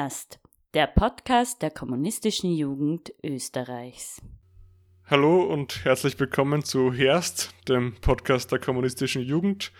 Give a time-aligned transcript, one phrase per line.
[0.00, 0.38] Herst,
[0.74, 4.22] der Podcast der kommunistischen Jugend Österreichs.
[5.06, 9.72] Hallo und herzlich willkommen zu Herst, dem Podcast der kommunistischen Jugend.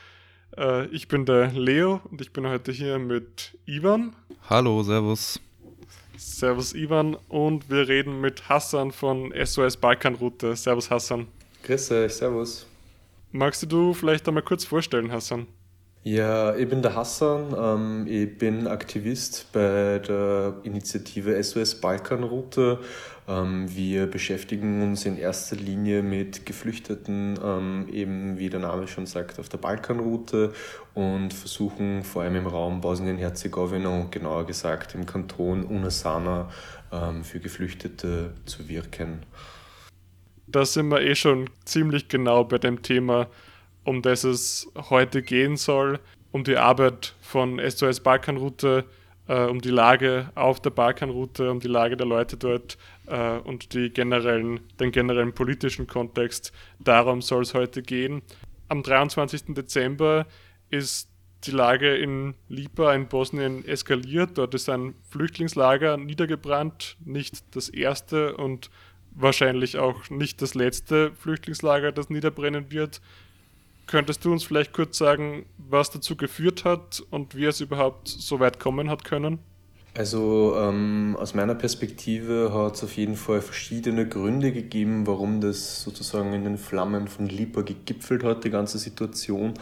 [0.57, 4.17] Äh, ich bin der Leo und ich bin heute hier mit Ivan.
[4.50, 5.41] Hallo, Servus.
[6.17, 10.57] Servus Ivan und wir reden mit Hassan von SOS Balkanroute.
[10.57, 11.29] Servus Hassan.
[11.62, 12.66] Grüß euch, Servus.
[13.30, 15.46] Magst du vielleicht einmal kurz vorstellen, Hassan?
[16.04, 17.54] Ja, ich bin der Hassan.
[17.58, 22.79] Ähm, ich bin Aktivist bei der Initiative SOS Balkanroute.
[23.26, 29.07] Ähm, wir beschäftigen uns in erster Linie mit Geflüchteten, ähm, eben wie der Name schon
[29.07, 30.52] sagt, auf der Balkanroute
[30.94, 36.48] und versuchen vor allem im Raum Bosnien-Herzegowina und genauer gesagt im Kanton Unasana
[37.22, 39.19] für Geflüchtete zu wirken.
[40.46, 43.27] Da sind wir eh schon ziemlich genau bei dem Thema
[43.89, 45.98] um das es heute gehen soll,
[46.31, 48.84] um die Arbeit von SOS Balkanroute,
[49.28, 53.72] äh, um die Lage auf der Balkanroute, um die Lage der Leute dort äh, und
[53.72, 56.53] die generellen, den generellen politischen Kontext.
[56.78, 58.20] Darum soll es heute gehen.
[58.69, 59.55] Am 23.
[59.55, 60.27] Dezember
[60.69, 61.08] ist
[61.45, 64.36] die Lage in Lipa in Bosnien eskaliert.
[64.36, 68.69] Dort ist ein Flüchtlingslager niedergebrannt, nicht das erste und
[69.12, 73.00] wahrscheinlich auch nicht das letzte Flüchtlingslager, das niederbrennen wird.
[73.89, 78.39] Könntest du uns vielleicht kurz sagen, was dazu geführt hat und wie es überhaupt so
[78.39, 79.39] weit kommen hat können?
[79.95, 85.83] Also ähm, aus meiner Perspektive hat es auf jeden Fall verschiedene Gründe gegeben, warum das
[85.83, 89.55] sozusagen in den Flammen von Lipa gegipfelt hat, die ganze Situation.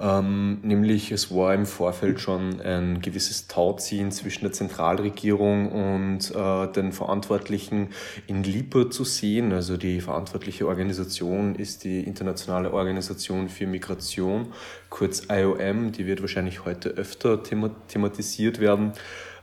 [0.00, 6.72] Ähm, nämlich es war im Vorfeld schon ein gewisses Tauziehen zwischen der Zentralregierung und äh,
[6.72, 7.88] den Verantwortlichen
[8.26, 9.52] in Lipa zu sehen.
[9.52, 14.54] Also die verantwortliche Organisation ist die Internationale Organisation für Migration,
[14.88, 15.92] kurz IOM.
[15.92, 18.92] Die wird wahrscheinlich heute öfter thematisiert werden.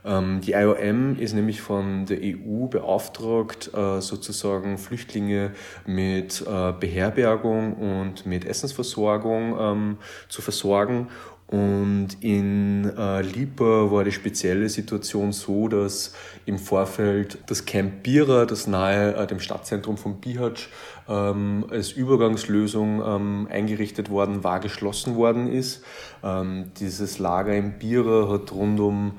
[0.04, 5.52] Ähm, die IOM ist nämlich von der EU beauftragt, äh, sozusagen Flüchtlinge
[5.86, 9.98] mit äh, Beherbergung und mit Essensversorgung ähm,
[10.28, 11.08] zu versorgen.
[11.48, 16.12] Und in äh, Lipa war die spezielle Situation so, dass
[16.44, 20.68] im Vorfeld das Camp Bira, das nahe äh, dem Stadtzentrum von Bihać
[21.08, 25.82] ähm, als Übergangslösung ähm, eingerichtet worden war, geschlossen worden ist.
[26.22, 29.12] Ähm, dieses Lager in Bira hat rund um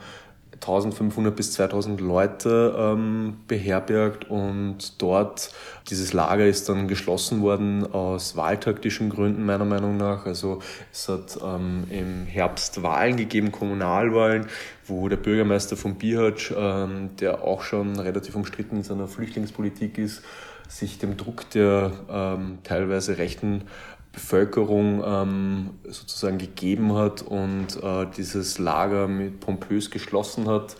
[0.61, 5.51] 1500 bis 2000 Leute ähm, beherbergt und dort
[5.89, 10.25] dieses Lager ist dann geschlossen worden aus wahltaktischen Gründen meiner Meinung nach.
[10.25, 10.59] Also
[10.91, 14.47] es hat ähm, im Herbst Wahlen gegeben, Kommunalwahlen,
[14.85, 20.21] wo der Bürgermeister von Bihać, ähm, der auch schon relativ umstritten in seiner Flüchtlingspolitik ist,
[20.67, 23.63] sich dem Druck der ähm, teilweise rechten
[24.11, 30.75] Bevölkerung ähm, sozusagen gegeben hat und äh, dieses Lager mit pompös geschlossen hat.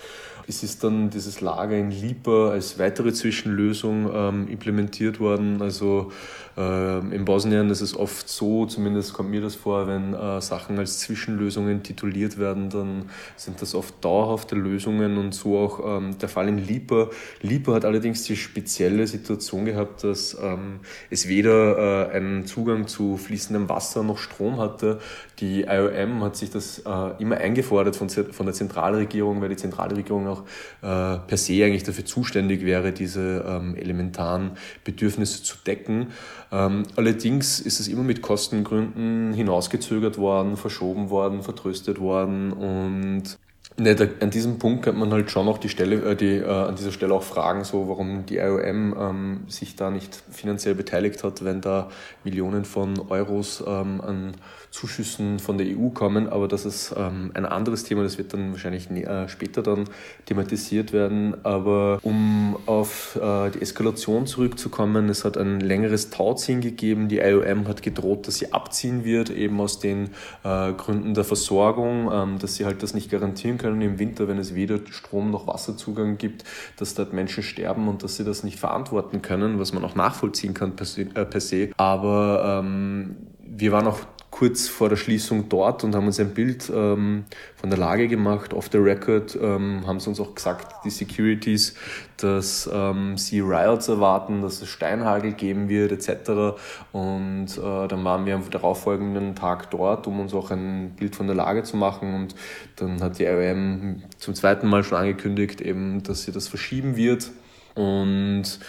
[0.48, 5.62] Es ist dann dieses Lager in Lipa als weitere Zwischenlösung ähm, implementiert worden.
[5.62, 6.12] Also
[6.60, 11.00] in Bosnien ist es oft so, zumindest kommt mir das vor, wenn äh, Sachen als
[11.00, 16.50] Zwischenlösungen tituliert werden, dann sind das oft dauerhafte Lösungen und so auch ähm, der Fall
[16.50, 17.10] in Lipa.
[17.42, 23.18] Lipa hat allerdings die spezielle Situation gehabt, dass ähm, es weder äh, einen Zugang zu
[23.18, 25.00] fließendem Wasser noch Strom hatte.
[25.40, 30.28] Die IOM hat sich das äh, immer eingefordert von, von der Zentralregierung, weil die Zentralregierung
[30.28, 30.42] auch
[30.82, 34.52] äh, per se eigentlich dafür zuständig wäre, diese ähm, elementaren
[34.84, 36.08] Bedürfnisse zu decken.
[36.52, 43.38] Ähm, allerdings ist es immer mit Kostengründen hinausgezögert worden, verschoben worden, vertröstet worden und
[43.80, 46.76] nicht, an diesem Punkt könnte man halt schon auch die Stelle, äh, die, äh, an
[46.76, 51.46] dieser Stelle auch fragen, so warum die IOM ähm, sich da nicht finanziell beteiligt hat,
[51.46, 51.90] wenn da
[52.24, 54.34] Millionen von Euros ähm, an
[54.72, 58.52] Zuschüssen von der EU kommen, aber das ist ähm, ein anderes Thema, das wird dann
[58.52, 59.86] wahrscheinlich äh, später dann
[60.26, 61.44] thematisiert werden.
[61.44, 67.08] Aber um auf äh, die Eskalation zurückzukommen, es hat ein längeres Tauziehen gegeben.
[67.08, 70.12] Die IOM hat gedroht, dass sie abziehen wird, eben aus den
[70.44, 74.38] äh, Gründen der Versorgung, ähm, dass sie halt das nicht garantieren können im Winter, wenn
[74.38, 76.44] es weder Strom noch Wasserzugang gibt,
[76.78, 80.54] dass dort Menschen sterben und dass sie das nicht verantworten können, was man auch nachvollziehen
[80.54, 81.02] kann per se.
[81.16, 81.70] Äh, per se.
[81.78, 84.00] Aber ähm, wir waren auch
[84.32, 88.54] kurz vor der Schließung dort und haben uns ein Bild ähm, von der Lage gemacht.
[88.54, 91.74] Off the record ähm, haben sie uns auch gesagt, die Securities,
[92.18, 96.60] dass ähm, sie Riots erwarten, dass es Steinhagel geben wird etc.
[96.92, 101.28] Und äh, dann waren wir am darauffolgenden Tag dort, um uns auch ein Bild von
[101.28, 102.14] der Lage zu machen.
[102.14, 102.36] Und
[102.76, 107.32] dann hat die ROM zum zweiten Mal schon angekündigt, eben, dass sie das verschieben wird
[107.76, 108.60] Und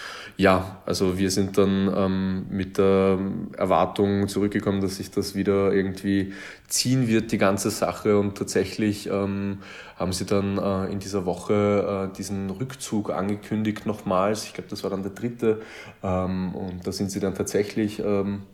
[0.41, 3.19] ja, also wir sind dann ähm, mit der
[3.59, 6.33] Erwartung zurückgekommen, dass sich das wieder irgendwie
[6.67, 8.19] ziehen wird, die ganze Sache.
[8.19, 9.59] Und tatsächlich ähm,
[9.97, 14.45] haben sie dann äh, in dieser Woche äh, diesen Rückzug angekündigt nochmals.
[14.45, 15.61] Ich glaube, das war dann der dritte.
[16.03, 18.45] Ähm, und da sind sie dann tatsächlich ähm,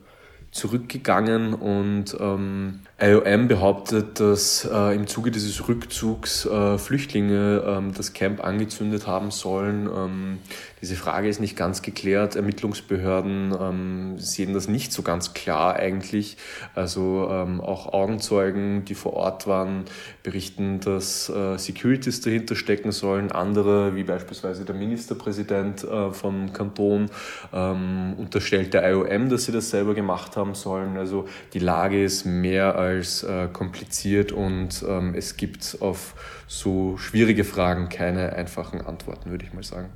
[0.51, 8.13] zurückgegangen und ähm, IOM behauptet, dass äh, im Zuge dieses Rückzugs äh, Flüchtlinge ähm, das
[8.13, 9.87] Camp angezündet haben sollen.
[9.95, 10.39] Ähm,
[10.81, 12.35] diese Frage ist nicht ganz geklärt.
[12.35, 16.37] Ermittlungsbehörden ähm, sehen das nicht so ganz klar eigentlich.
[16.73, 19.85] Also ähm, auch Augenzeugen, die vor Ort waren,
[20.23, 23.31] berichten, dass äh, Securities dahinter stecken sollen.
[23.31, 27.11] Andere, wie beispielsweise der Ministerpräsident äh, vom Kanton,
[27.53, 30.97] ähm, unterstellt der IOM, dass sie das selber gemacht haben sollen.
[30.97, 36.15] Also die Lage ist mehr als äh, kompliziert und ähm, es gibt auf
[36.47, 39.89] so schwierige Fragen keine einfachen Antworten, würde ich mal sagen.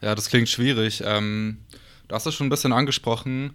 [0.00, 1.02] Ja, das klingt schwierig.
[1.04, 1.58] Ähm,
[2.08, 3.54] du hast es schon ein bisschen angesprochen.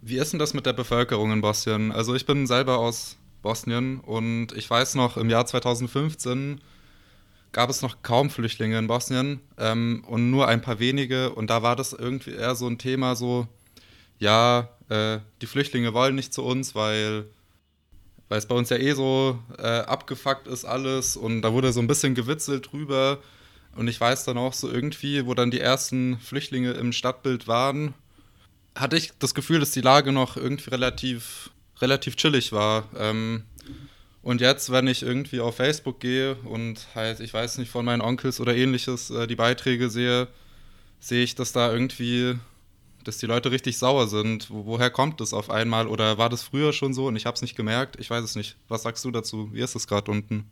[0.00, 1.92] Wie ist denn das mit der Bevölkerung in Bosnien?
[1.92, 6.60] Also ich bin selber aus Bosnien und ich weiß noch, im Jahr 2015
[7.52, 11.32] gab es noch kaum Flüchtlinge in Bosnien ähm, und nur ein paar wenige.
[11.32, 13.46] Und da war das irgendwie eher so ein Thema, so,
[14.18, 17.26] ja, äh, die Flüchtlinge wollen nicht zu uns, weil,
[18.28, 21.16] weil es bei uns ja eh so äh, abgefuckt ist alles.
[21.16, 23.18] Und da wurde so ein bisschen gewitzelt drüber.
[23.76, 27.94] Und ich weiß dann auch so irgendwie, wo dann die ersten Flüchtlinge im Stadtbild waren,
[28.74, 31.50] hatte ich das Gefühl, dass die Lage noch irgendwie relativ,
[31.80, 32.88] relativ chillig war.
[32.96, 33.44] Ähm,
[34.22, 38.00] und jetzt, wenn ich irgendwie auf Facebook gehe und halt, ich weiß nicht, von meinen
[38.00, 40.28] Onkels oder ähnliches äh, die Beiträge sehe,
[40.98, 42.36] sehe ich, dass da irgendwie,
[43.04, 44.50] dass die Leute richtig sauer sind.
[44.50, 45.86] Wo, woher kommt das auf einmal?
[45.86, 47.98] Oder war das früher schon so und ich habe es nicht gemerkt?
[48.00, 48.56] Ich weiß es nicht.
[48.68, 49.50] Was sagst du dazu?
[49.52, 50.50] Wie ist es gerade unten?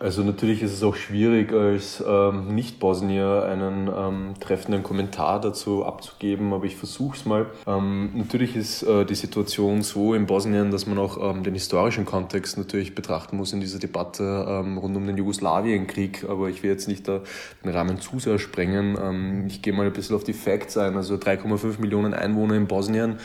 [0.00, 6.52] Also natürlich ist es auch schwierig, als ähm, Nicht-Bosnier einen ähm, treffenden Kommentar dazu abzugeben,
[6.52, 7.46] aber ich versuche es mal.
[7.66, 12.04] Ähm, natürlich ist äh, die Situation so in Bosnien, dass man auch ähm, den historischen
[12.04, 16.70] Kontext natürlich betrachten muss in dieser Debatte ähm, rund um den Jugoslawienkrieg, aber ich will
[16.70, 17.22] jetzt nicht da
[17.64, 18.96] den Rahmen zu sehr sprengen.
[19.02, 20.96] Ähm, ich gehe mal ein bisschen auf die Facts ein.
[20.96, 23.18] Also 3,5 Millionen Einwohner in Bosnien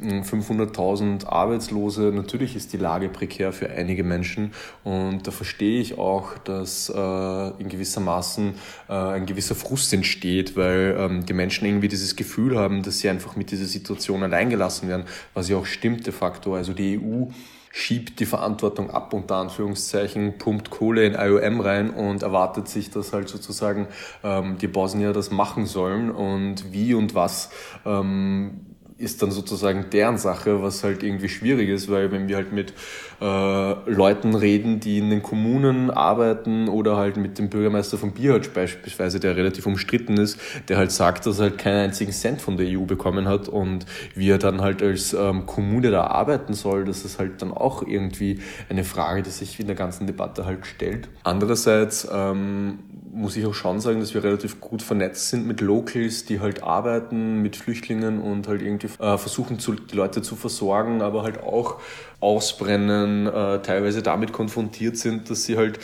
[0.00, 2.12] 500.000 Arbeitslose.
[2.12, 4.52] Natürlich ist die Lage prekär für einige Menschen
[4.84, 8.54] und da verstehe ich auch, dass äh, in gewisser Maßen
[8.88, 13.08] äh, ein gewisser Frust entsteht, weil ähm, die Menschen irgendwie dieses Gefühl haben, dass sie
[13.08, 15.04] einfach mit dieser Situation alleingelassen werden,
[15.34, 16.54] was ja auch stimmt de facto.
[16.54, 17.26] Also die EU
[17.72, 23.12] schiebt die Verantwortung ab, unter Anführungszeichen, pumpt Kohle in IOM rein und erwartet sich, dass
[23.12, 23.86] halt sozusagen
[24.24, 27.50] ähm, die Bosnier das machen sollen und wie und was
[27.86, 28.69] ähm,
[29.00, 32.74] ist dann sozusagen deren Sache, was halt irgendwie schwierig ist, weil wenn wir halt mit
[33.20, 38.52] äh, Leuten reden, die in den Kommunen arbeiten oder halt mit dem Bürgermeister von Bihać
[38.54, 42.56] beispielsweise, der relativ umstritten ist, der halt sagt, dass er halt keinen einzigen Cent von
[42.56, 46.84] der EU bekommen hat und wie er dann halt als ähm, Kommune da arbeiten soll,
[46.84, 50.66] das ist halt dann auch irgendwie eine Frage, die sich in der ganzen Debatte halt
[50.66, 51.08] stellt.
[51.22, 52.78] Andererseits ähm,
[53.12, 56.62] muss ich auch schon sagen, dass wir relativ gut vernetzt sind mit Locals, die halt
[56.62, 61.42] arbeiten mit Flüchtlingen und halt irgendwie äh, versuchen, zu, die Leute zu versorgen, aber halt
[61.42, 61.80] auch
[62.20, 65.78] ausbrennen, äh, teilweise damit konfrontiert sind, dass sie halt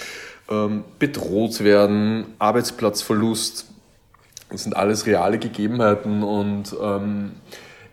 [0.50, 3.66] ähm, bedroht werden, Arbeitsplatzverlust.
[4.50, 7.32] Das sind alles reale Gegebenheiten und ähm,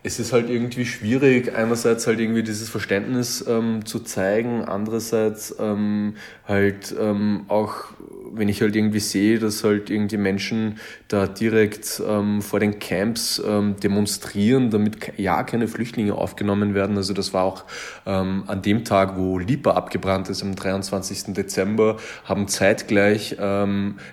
[0.05, 6.15] es ist halt irgendwie schwierig, einerseits halt irgendwie dieses Verständnis ähm, zu zeigen, andererseits ähm,
[6.45, 7.85] halt ähm, auch,
[8.33, 13.41] wenn ich halt irgendwie sehe, dass halt irgendwie Menschen da direkt ähm, vor den Camps
[13.45, 16.97] ähm, demonstrieren, damit ja keine Flüchtlinge aufgenommen werden.
[16.97, 17.63] Also das war auch
[18.05, 21.33] ähm, an dem Tag, wo Lipa abgebrannt ist, am 23.
[21.33, 23.37] Dezember, haben zeitgleich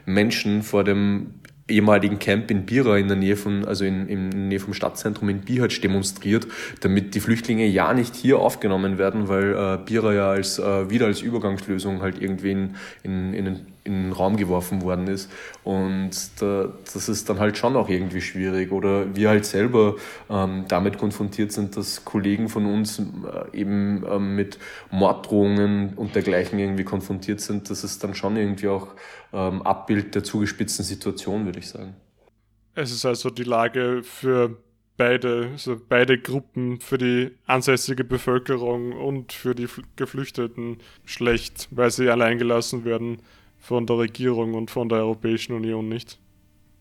[0.07, 1.40] Menschen vor dem
[1.71, 5.29] ehemaligen Camp in Bira in der Nähe von, also in, in der Nähe vom Stadtzentrum
[5.29, 6.47] in Bihać demonstriert,
[6.81, 11.07] damit die Flüchtlinge ja nicht hier aufgenommen werden, weil äh, Bira ja als, äh, wieder
[11.07, 15.31] als Übergangslösung halt irgendwie in, in, in, in den Raum geworfen worden ist.
[15.65, 18.73] Und da, das ist dann halt schon auch irgendwie schwierig.
[18.73, 19.97] Oder wir halt selber
[20.29, 23.05] ähm, damit konfrontiert sind, dass Kollegen von uns äh,
[23.59, 24.59] eben ähm, mit
[24.91, 27.69] Morddrohungen und dergleichen irgendwie konfrontiert sind.
[27.71, 28.89] Das ist dann schon irgendwie auch
[29.33, 31.95] ähm, Abbild der zugespitzten Situation, würde ich sagen.
[32.75, 34.57] Es ist also die Lage für
[35.01, 39.67] beide, also beide Gruppen, für die ansässige Bevölkerung und für die
[39.97, 43.23] Geflüchteten schlecht, weil sie alleingelassen werden
[43.61, 46.19] von der Regierung und von der Europäischen Union nicht.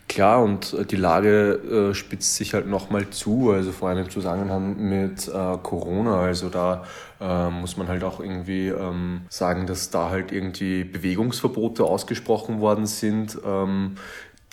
[0.10, 4.10] Klar, und äh, die Lage äh, spitzt sich halt nochmal zu, also vor allem im
[4.10, 6.22] Zusammenhang mit äh, Corona.
[6.22, 6.84] Also da
[7.22, 12.88] äh, muss man halt auch irgendwie ähm, sagen, dass da halt irgendwie Bewegungsverbote ausgesprochen worden
[12.88, 13.38] sind.
[13.46, 13.98] Ähm,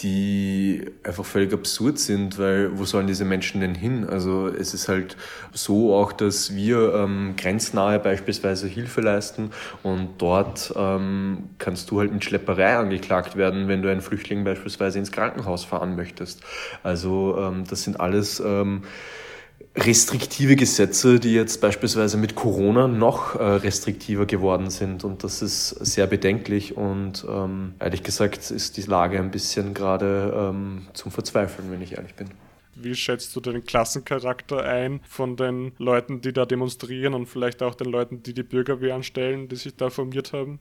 [0.01, 4.07] die einfach völlig absurd sind, weil wo sollen diese Menschen denn hin?
[4.07, 5.17] Also es ist halt
[5.53, 12.13] so auch, dass wir ähm, grenznahe beispielsweise Hilfe leisten und dort ähm, kannst du halt
[12.13, 16.43] mit Schlepperei angeklagt werden, wenn du einen Flüchtling beispielsweise ins Krankenhaus fahren möchtest.
[16.83, 18.83] Also ähm, das sind alles ähm,
[19.77, 25.05] restriktive Gesetze, die jetzt beispielsweise mit Corona noch äh, restriktiver geworden sind.
[25.05, 26.77] Und das ist sehr bedenklich.
[26.77, 31.93] Und ähm, ehrlich gesagt ist die Lage ein bisschen gerade ähm, zum Verzweifeln, wenn ich
[31.97, 32.29] ehrlich bin.
[32.75, 37.75] Wie schätzt du den Klassencharakter ein von den Leuten, die da demonstrieren und vielleicht auch
[37.75, 40.61] den Leuten, die die Bürgerwehr anstellen, die sich da formiert haben?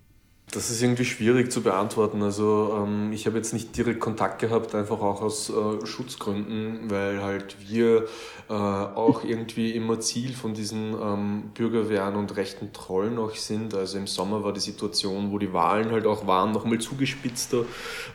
[0.51, 2.21] Das ist irgendwie schwierig zu beantworten.
[2.21, 7.23] Also ähm, ich habe jetzt nicht direkt Kontakt gehabt, einfach auch aus äh, Schutzgründen, weil
[7.23, 8.05] halt wir
[8.47, 13.73] äh, auch irgendwie immer Ziel von diesen ähm, Bürgerwehren und rechten Trollen auch sind.
[13.73, 17.65] Also im Sommer war die Situation, wo die Wahlen halt auch waren, nochmal zugespitzter.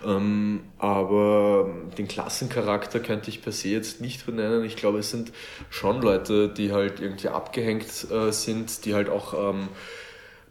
[0.07, 1.69] Ähm, aber
[1.99, 4.65] den Klassencharakter könnte ich per se jetzt nicht benennen.
[4.65, 5.33] Ich glaube, es sind
[5.69, 9.69] schon Leute, die halt irgendwie abgehängt äh, sind, die halt auch ähm,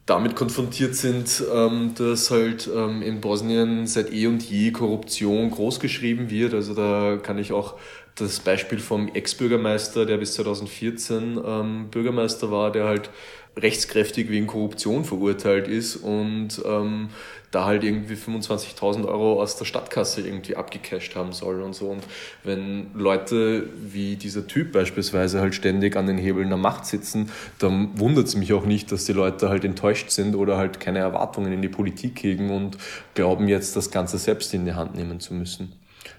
[0.09, 6.31] damit konfrontiert sind, ähm, dass halt ähm, in Bosnien seit eh und je Korruption großgeschrieben
[6.31, 6.53] wird.
[6.55, 7.75] Also da kann ich auch
[8.15, 13.11] das Beispiel vom Ex-Bürgermeister, der bis 2014 ähm, Bürgermeister war, der halt
[13.55, 17.09] rechtskräftig wegen Korruption verurteilt ist und ähm,
[17.51, 21.87] da halt irgendwie 25.000 Euro aus der Stadtkasse irgendwie abgecasht haben soll und so.
[21.87, 22.03] Und
[22.43, 27.99] wenn Leute wie dieser Typ beispielsweise halt ständig an den Hebeln der Macht sitzen, dann
[27.99, 31.51] wundert es mich auch nicht, dass die Leute halt enttäuscht sind oder halt keine Erwartungen
[31.51, 32.77] in die Politik hegen und
[33.15, 35.73] glauben jetzt, das Ganze selbst in die Hand nehmen zu müssen.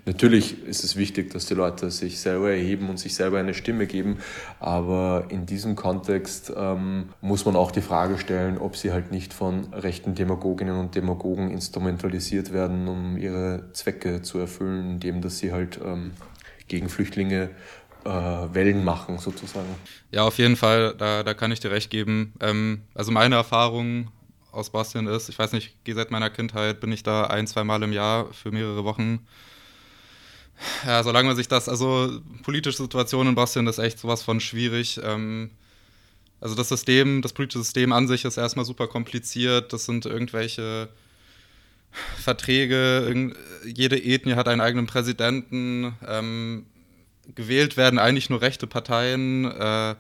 [0.07, 3.87] Natürlich ist es wichtig, dass die Leute sich selber erheben und sich selber eine Stimme
[3.87, 4.19] geben,
[4.59, 9.33] aber in diesem Kontext ähm, muss man auch die Frage stellen, ob sie halt nicht
[9.33, 15.53] von rechten Demagoginnen und Demagogen instrumentalisiert werden, um ihre Zwecke zu erfüllen, indem dass sie
[15.53, 16.13] halt ähm,
[16.69, 17.51] gegen Flüchtlinge
[18.05, 19.69] äh, Wellen machen, sozusagen.
[20.11, 22.33] Ja, auf jeden Fall, da, da kann ich dir recht geben.
[22.41, 24.09] Ähm, also meine Erfahrung
[24.53, 27.83] aus Bosnien ist, ich weiß nicht, seit meiner Kindheit bin ich da ein, zwei Mal
[27.83, 29.27] im Jahr für mehrere Wochen
[30.87, 35.00] ja, solange man sich das, also politische Situation in Bosnien ist echt sowas von schwierig.
[35.02, 35.50] Ähm,
[36.40, 39.73] also das System, das politische System an sich ist erstmal super kompliziert.
[39.73, 40.88] Das sind irgendwelche
[42.23, 45.97] Verträge, jede Ethnie hat einen eigenen Präsidenten.
[46.07, 46.67] Ähm,
[47.35, 49.45] gewählt werden eigentlich nur rechte Parteien.
[49.45, 49.97] Äh,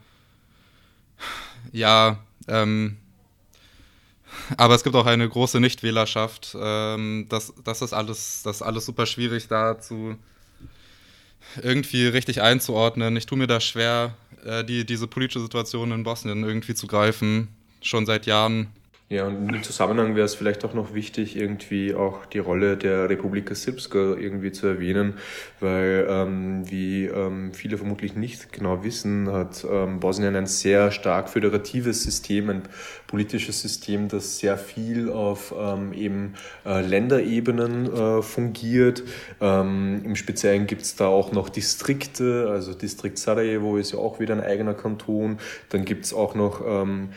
[1.72, 2.96] ja, ähm,
[4.56, 6.56] aber es gibt auch eine große Nichtwählerschaft.
[6.58, 10.16] Ähm, das, das, ist alles, das ist alles super schwierig da zu,
[11.62, 13.16] irgendwie richtig einzuordnen.
[13.16, 17.48] Ich tue mir da schwer, äh, die, diese politische Situation in Bosnien irgendwie zu greifen,
[17.82, 18.68] schon seit Jahren.
[19.12, 23.08] Ja, und im Zusammenhang wäre es vielleicht auch noch wichtig, irgendwie auch die Rolle der
[23.08, 25.14] Republika Srpska irgendwie zu erwähnen,
[25.58, 31.28] weil ähm, wie ähm, viele vermutlich nicht genau wissen, hat ähm, Bosnien ein sehr stark
[31.28, 32.62] föderatives System, ein
[33.08, 39.02] politisches System, das sehr viel auf ähm, eben äh, Länderebenen äh, fungiert.
[39.40, 44.20] Ähm, Im Speziellen gibt es da auch noch Distrikte, also Distrikt Sarajevo ist ja auch
[44.20, 45.38] wieder ein eigener Kanton.
[45.70, 47.08] Dann gibt es auch noch ähm,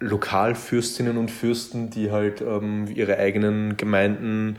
[0.00, 4.56] Lokalfürstinnen und Fürsten, die halt ähm, ihre eigenen Gemeinden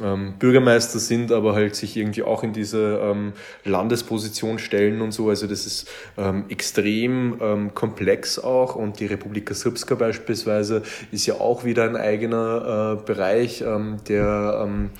[0.00, 3.32] ähm, Bürgermeister sind, aber halt sich irgendwie auch in diese ähm,
[3.64, 5.28] Landesposition stellen und so.
[5.28, 11.34] Also das ist ähm, extrem ähm, komplex auch und die Republika Srpska beispielsweise ist ja
[11.34, 14.90] auch wieder ein eigener äh, Bereich, ähm, der ähm,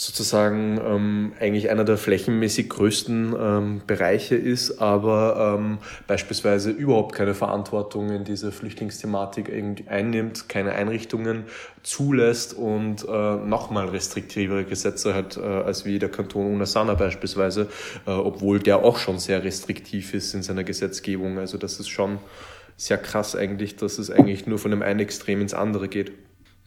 [0.00, 7.34] sozusagen ähm, eigentlich einer der flächenmäßig größten ähm, Bereiche ist, aber ähm, beispielsweise überhaupt keine
[7.34, 11.46] Verantwortung in diese Flüchtlingsthematik irgendwie einnimmt, keine Einrichtungen
[11.82, 17.66] zulässt und äh, nochmal restriktivere Gesetze hat äh, als wie der Kanton Unasana beispielsweise,
[18.06, 21.38] äh, obwohl der auch schon sehr restriktiv ist in seiner Gesetzgebung.
[21.38, 22.20] Also das ist schon
[22.76, 26.12] sehr krass eigentlich, dass es eigentlich nur von dem einen Extrem ins andere geht.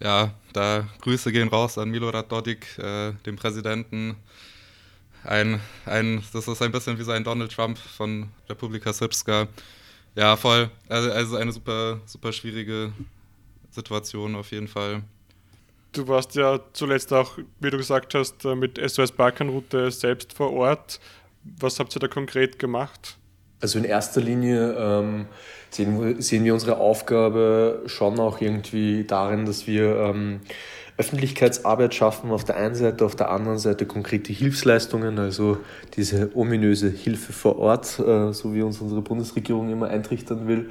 [0.01, 4.15] Ja, da Grüße gehen raus an Milorad Dodik, äh, dem Präsidenten.
[5.24, 9.48] Ein, ein, das ist ein bisschen wie so ein Donald Trump von Republika Srpska.
[10.15, 10.72] Ja, voll.
[10.89, 12.91] Also, also eine super, super schwierige
[13.70, 15.03] Situation auf jeden Fall.
[15.91, 20.51] Du warst ja zuletzt auch, wie du gesagt hast, äh, mit SOS Balkanroute selbst vor
[20.51, 21.00] Ort.
[21.60, 23.17] Was habt ihr da konkret gemacht?
[23.62, 25.25] Also in erster Linie ähm,
[25.70, 30.41] sehen, sehen wir unsere Aufgabe schon auch irgendwie darin, dass wir ähm,
[30.98, 35.58] Öffentlichkeitsarbeit schaffen auf der einen Seite, auf der anderen Seite konkrete Hilfsleistungen, also
[35.96, 40.70] diese ominöse Hilfe vor Ort, äh, so wie uns unsere Bundesregierung immer eintrichtern will.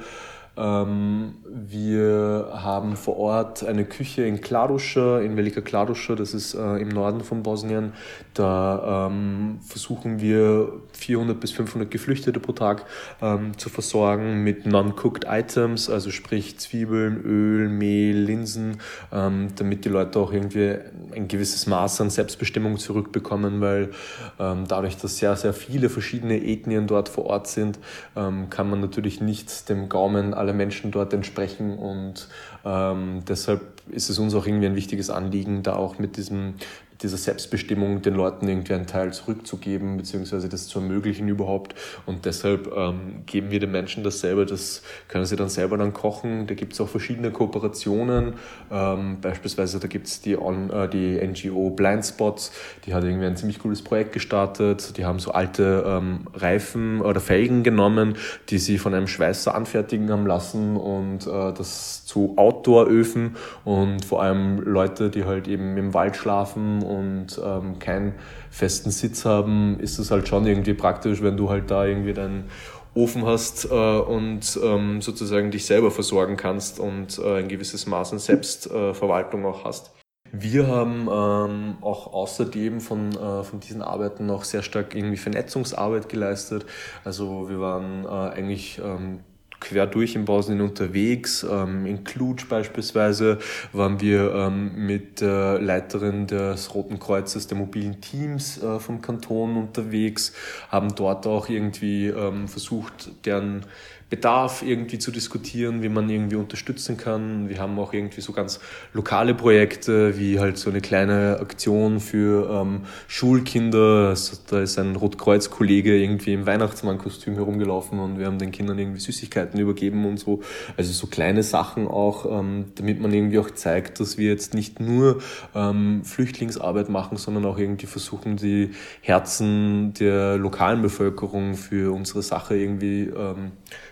[0.57, 6.77] Ähm, wir haben vor Ort eine Küche in Kladuscha, in Velika Kladuscha, das ist äh,
[6.77, 7.93] im Norden von Bosnien.
[8.33, 12.85] Da ähm, versuchen wir 400 bis 500 Geflüchtete pro Tag
[13.21, 18.77] ähm, zu versorgen mit non-cooked Items, also sprich Zwiebeln, Öl, Mehl, Linsen,
[19.11, 20.75] damit die Leute auch irgendwie
[21.15, 23.91] ein gewisses Maß an Selbstbestimmung zurückbekommen, weil
[24.37, 27.79] dadurch, dass sehr, sehr viele verschiedene Ethnien dort vor Ort sind,
[28.15, 31.77] kann man natürlich nicht dem Gaumen alle Menschen dort entsprechen.
[31.77, 32.27] Und
[32.65, 36.55] ähm, deshalb ist es uns auch irgendwie ein wichtiges Anliegen, da auch mit diesem
[37.01, 41.75] dieser Selbstbestimmung den Leuten irgendwie einen Teil zurückzugeben, beziehungsweise das zu ermöglichen überhaupt.
[42.05, 45.93] Und deshalb ähm, geben wir den Menschen das selber, das können sie dann selber dann
[45.93, 46.47] kochen.
[46.47, 48.33] Da gibt es auch verschiedene Kooperationen.
[48.71, 52.51] Ähm, beispielsweise da gibt es die, äh, die NGO Blindspots,
[52.85, 54.97] die hat irgendwie ein ziemlich cooles Projekt gestartet.
[54.97, 58.15] Die haben so alte ähm, Reifen oder Felgen genommen,
[58.49, 64.21] die sie von einem Schweißer anfertigen haben lassen und äh, das zu Outdoor-Öfen und vor
[64.21, 68.15] allem Leute, die halt eben im Wald schlafen und ähm, keinen
[68.49, 72.49] festen Sitz haben, ist es halt schon irgendwie praktisch, wenn du halt da irgendwie deinen
[72.93, 78.11] Ofen hast äh, und ähm, sozusagen dich selber versorgen kannst und äh, ein gewisses Maß
[78.11, 79.91] an Selbstverwaltung auch hast.
[80.33, 86.09] Wir haben ähm, auch außerdem von, äh, von diesen Arbeiten noch sehr stark irgendwie Vernetzungsarbeit
[86.09, 86.65] geleistet.
[87.05, 89.21] Also wir waren äh, eigentlich ähm,
[89.61, 91.45] quer durch in Bosnien unterwegs.
[91.49, 93.37] Ähm, in Cluj beispielsweise
[93.71, 99.55] waren wir ähm, mit der Leiterin des Roten Kreuzes der mobilen Teams äh, vom Kanton
[99.55, 100.33] unterwegs,
[100.69, 103.65] haben dort auch irgendwie ähm, versucht, deren
[104.11, 107.47] Bedarf irgendwie zu diskutieren, wie man irgendwie unterstützen kann.
[107.47, 108.59] Wir haben auch irgendwie so ganz
[108.91, 114.09] lokale Projekte, wie halt so eine kleine Aktion für ähm, Schulkinder.
[114.09, 118.99] Also da ist ein Rotkreuz-Kollege irgendwie im Weihnachtsmann-Kostüm herumgelaufen und wir haben den Kindern irgendwie
[118.99, 120.41] Süßigkeiten übergeben und so.
[120.77, 124.79] Also so kleine Sachen auch, ähm, damit man irgendwie auch zeigt, dass wir jetzt nicht
[124.79, 125.21] nur
[125.55, 132.55] ähm, Flüchtlingsarbeit machen, sondern auch irgendwie versuchen, die Herzen der lokalen Bevölkerung für unsere Sache
[132.55, 133.51] irgendwie ähm,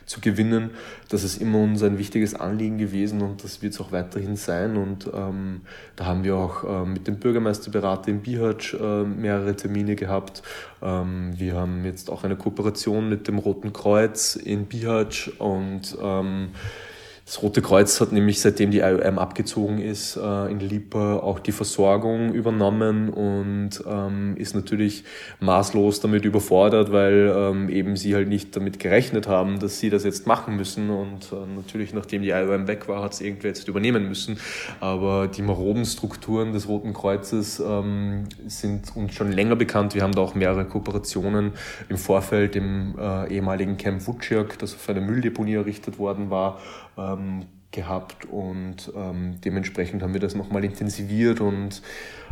[0.10, 0.72] zu gewinnen.
[1.10, 4.76] Das ist immer uns ein wichtiges Anliegen gewesen und das wird es auch weiterhin sein.
[4.76, 5.62] Und ähm,
[5.96, 10.42] da haben wir auch äh, mit dem Bürgermeisterberater in Bihać äh, mehrere Termine gehabt.
[10.82, 16.50] Ähm, wir haben jetzt auch eine Kooperation mit dem Roten Kreuz in Bihać und ähm,
[17.30, 21.52] das Rote Kreuz hat nämlich seitdem die IOM abgezogen ist äh, in Lipa auch die
[21.52, 25.04] Versorgung übernommen und ähm, ist natürlich
[25.40, 30.06] maßlos damit überfordert, weil ähm, eben sie halt nicht damit gerechnet haben, dass sie das
[30.06, 33.68] jetzt machen müssen und äh, natürlich nachdem die IOM weg war, hat es irgendwer jetzt
[33.68, 34.40] übernehmen müssen.
[34.80, 39.94] Aber die maroden Strukturen des Roten Kreuzes ähm, sind uns schon länger bekannt.
[39.94, 41.52] Wir haben da auch mehrere Kooperationen
[41.90, 46.58] im Vorfeld im äh, ehemaligen Camp Vuciak, das auf eine Mülldeponie errichtet worden war,
[47.00, 51.82] ähm, gehabt und ähm, dementsprechend haben wir das nochmal intensiviert und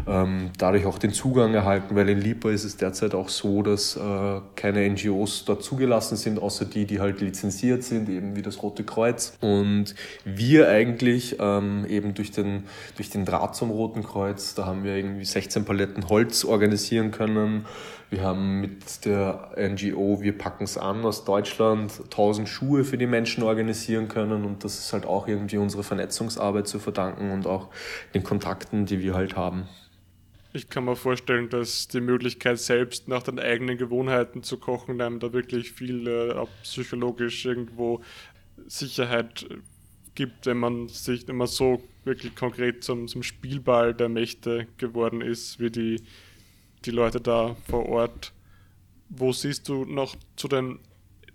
[0.05, 3.95] ähm, dadurch auch den Zugang erhalten, weil in Lipa ist es derzeit auch so, dass
[3.95, 8.61] äh, keine NGOs dort zugelassen sind, außer die, die halt lizenziert sind, eben wie das
[8.61, 9.37] Rote Kreuz.
[9.41, 12.63] Und wir eigentlich ähm, eben durch den,
[12.95, 17.65] durch den Draht zum Roten Kreuz, da haben wir irgendwie 16 Paletten Holz organisieren können,
[18.09, 23.05] wir haben mit der NGO Wir packen es an aus Deutschland 1000 Schuhe für die
[23.05, 27.67] Menschen organisieren können und das ist halt auch irgendwie unsere Vernetzungsarbeit zu verdanken und auch
[28.13, 29.67] den Kontakten, die wir halt haben.
[30.53, 35.19] Ich kann mir vorstellen, dass die Möglichkeit, selbst nach den eigenen Gewohnheiten zu kochen, einem
[35.19, 38.01] da wirklich viel äh, psychologisch irgendwo
[38.67, 39.45] Sicherheit
[40.15, 45.59] gibt, wenn man sich immer so wirklich konkret zum, zum Spielball der Mächte geworden ist,
[45.59, 46.01] wie die
[46.85, 48.33] die Leute da vor Ort.
[49.09, 50.79] Wo siehst du noch zu den,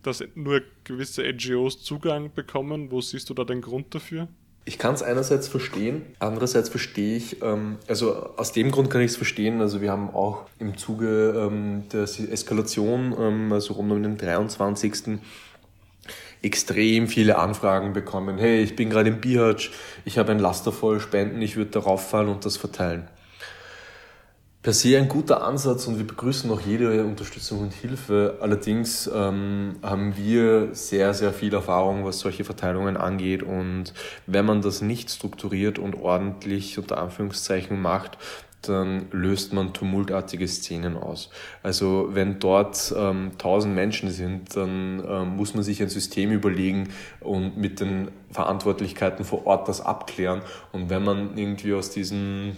[0.02, 2.90] dass nur gewisse NGOs Zugang bekommen?
[2.90, 4.28] Wo siehst du da den Grund dafür?
[4.64, 9.10] Ich kann es einerseits verstehen, andererseits verstehe ich, ähm, also aus dem Grund kann ich
[9.10, 14.02] es verstehen, also wir haben auch im Zuge ähm, der Eskalation, ähm, also rund um
[14.02, 15.18] den 23
[16.42, 18.38] extrem viele Anfragen bekommen.
[18.38, 19.70] Hey, ich bin gerade im Bihać,
[20.04, 23.08] ich habe ein Laster voll Spenden, ich würde darauf fallen und das verteilen
[24.62, 28.38] per se ein guter Ansatz und wir begrüßen auch jede Unterstützung und Hilfe.
[28.40, 33.42] Allerdings ähm, haben wir sehr, sehr viel Erfahrung, was solche Verteilungen angeht.
[33.42, 33.92] Und
[34.26, 38.18] wenn man das nicht strukturiert und ordentlich unter Anführungszeichen macht,
[38.62, 41.30] dann löst man tumultartige Szenen aus.
[41.64, 46.90] Also wenn dort ähm, tausend Menschen sind, dann ähm, muss man sich ein System überlegen
[47.18, 50.42] und mit den Verantwortlichkeiten vor Ort das abklären.
[50.70, 52.56] Und wenn man irgendwie aus diesen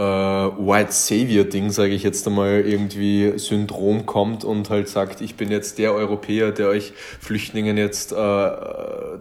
[0.00, 5.50] äh, White Savior-Ding, sage ich jetzt einmal, irgendwie Syndrom kommt und halt sagt, ich bin
[5.50, 8.16] jetzt der Europäer, der euch Flüchtlingen jetzt äh,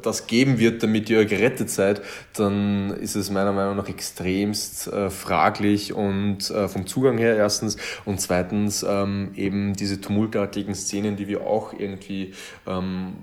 [0.02, 2.02] das geben wird, damit ihr gerettet seid,
[2.34, 7.76] dann ist es meiner Meinung nach extremst äh, fraglich und äh, vom Zugang her erstens
[8.06, 12.34] und zweitens ähm, eben diese tumultartigen Szenen, die wir auch irgendwie
[12.66, 13.16] ähm,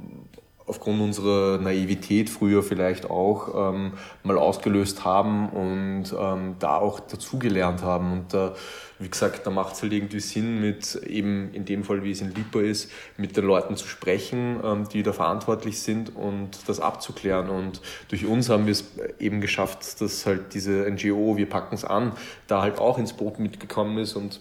[0.66, 3.92] aufgrund unserer Naivität früher vielleicht auch ähm,
[4.24, 8.12] mal ausgelöst haben und ähm, da auch dazugelernt haben.
[8.12, 8.54] Und da,
[8.98, 12.20] wie gesagt, da macht es halt irgendwie Sinn, mit eben in dem Fall, wie es
[12.20, 16.80] in Lipa ist, mit den Leuten zu sprechen, ähm, die da verantwortlich sind und das
[16.80, 17.48] abzuklären.
[17.48, 18.84] Und durch uns haben wir es
[19.20, 22.12] eben geschafft, dass halt diese NGO, wir packen es an,
[22.48, 24.40] da halt auch ins Boot mitgekommen ist und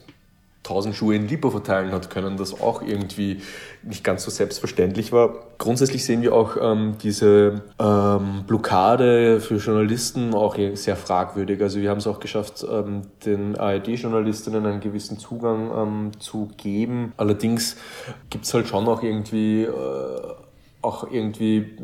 [0.65, 3.41] tausend Schuhe in Lipo verteilen hat können, das auch irgendwie
[3.83, 5.35] nicht ganz so selbstverständlich war.
[5.59, 11.61] Grundsätzlich sehen wir auch ähm, diese ähm, Blockade für Journalisten auch sehr fragwürdig.
[11.61, 17.13] Also wir haben es auch geschafft, ähm, den ARD-Journalistinnen einen gewissen Zugang ähm, zu geben.
[17.17, 17.77] Allerdings
[18.31, 19.71] gibt es halt schon auch irgendwie äh,
[20.81, 21.77] auch irgendwie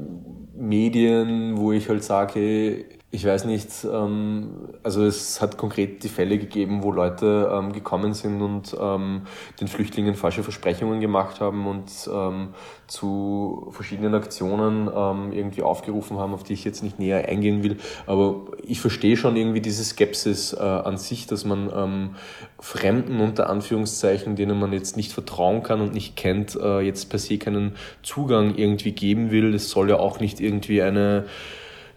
[0.55, 6.37] Medien, wo ich halt sage, ich weiß nicht, ähm, also es hat konkret die Fälle
[6.37, 9.23] gegeben, wo Leute ähm, gekommen sind und ähm,
[9.59, 12.53] den Flüchtlingen falsche Versprechungen gemacht haben und ähm,
[12.87, 17.77] zu verschiedenen Aktionen ähm, irgendwie aufgerufen haben, auf die ich jetzt nicht näher eingehen will.
[18.07, 22.15] Aber ich verstehe schon irgendwie diese Skepsis äh, an sich, dass man ähm,
[22.59, 27.19] Fremden unter Anführungszeichen, denen man jetzt nicht vertrauen kann und nicht kennt, äh, jetzt per
[27.19, 29.53] se keinen Zugang irgendwie geben will.
[29.53, 31.25] Es soll ja auch nicht irgendwie eine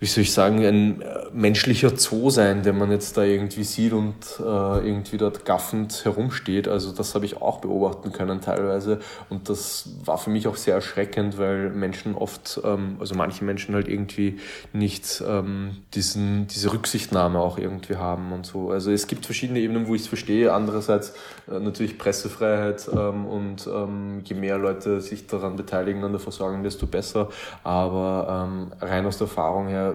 [0.04, 3.94] wie soll ich sagen, ein äh, menschlicher Zoo sein, den man jetzt da irgendwie sieht
[3.94, 6.68] und äh, irgendwie dort gaffend herumsteht.
[6.68, 10.74] Also das habe ich auch beobachten können teilweise und das war für mich auch sehr
[10.74, 14.40] erschreckend, weil Menschen oft, ähm, also manche Menschen halt irgendwie
[14.74, 18.72] nicht ähm, diesen, diese Rücksichtnahme auch irgendwie haben und so.
[18.72, 20.52] Also es gibt verschiedene Ebenen, wo ich es verstehe.
[20.52, 21.14] Andererseits
[21.50, 26.62] äh, natürlich Pressefreiheit ähm, und ähm, je mehr Leute sich daran beteiligen an der Versorgung,
[26.62, 27.30] desto besser.
[27.62, 29.93] Aber ähm, rein aus der Erfahrung her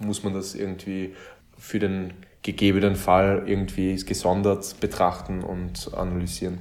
[0.00, 1.14] muss man das irgendwie
[1.58, 6.58] für den gegebenen Fall irgendwie gesondert betrachten und analysieren.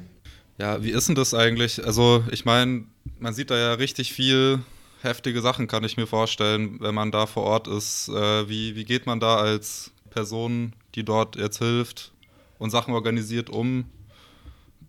[0.57, 1.85] Ja, wie ist denn das eigentlich?
[1.85, 2.83] Also, ich meine,
[3.17, 4.59] man sieht da ja richtig viel
[5.01, 8.09] heftige Sachen, kann ich mir vorstellen, wenn man da vor Ort ist.
[8.09, 12.11] Äh, wie, wie geht man da als Person, die dort jetzt hilft
[12.57, 13.85] und Sachen organisiert, um?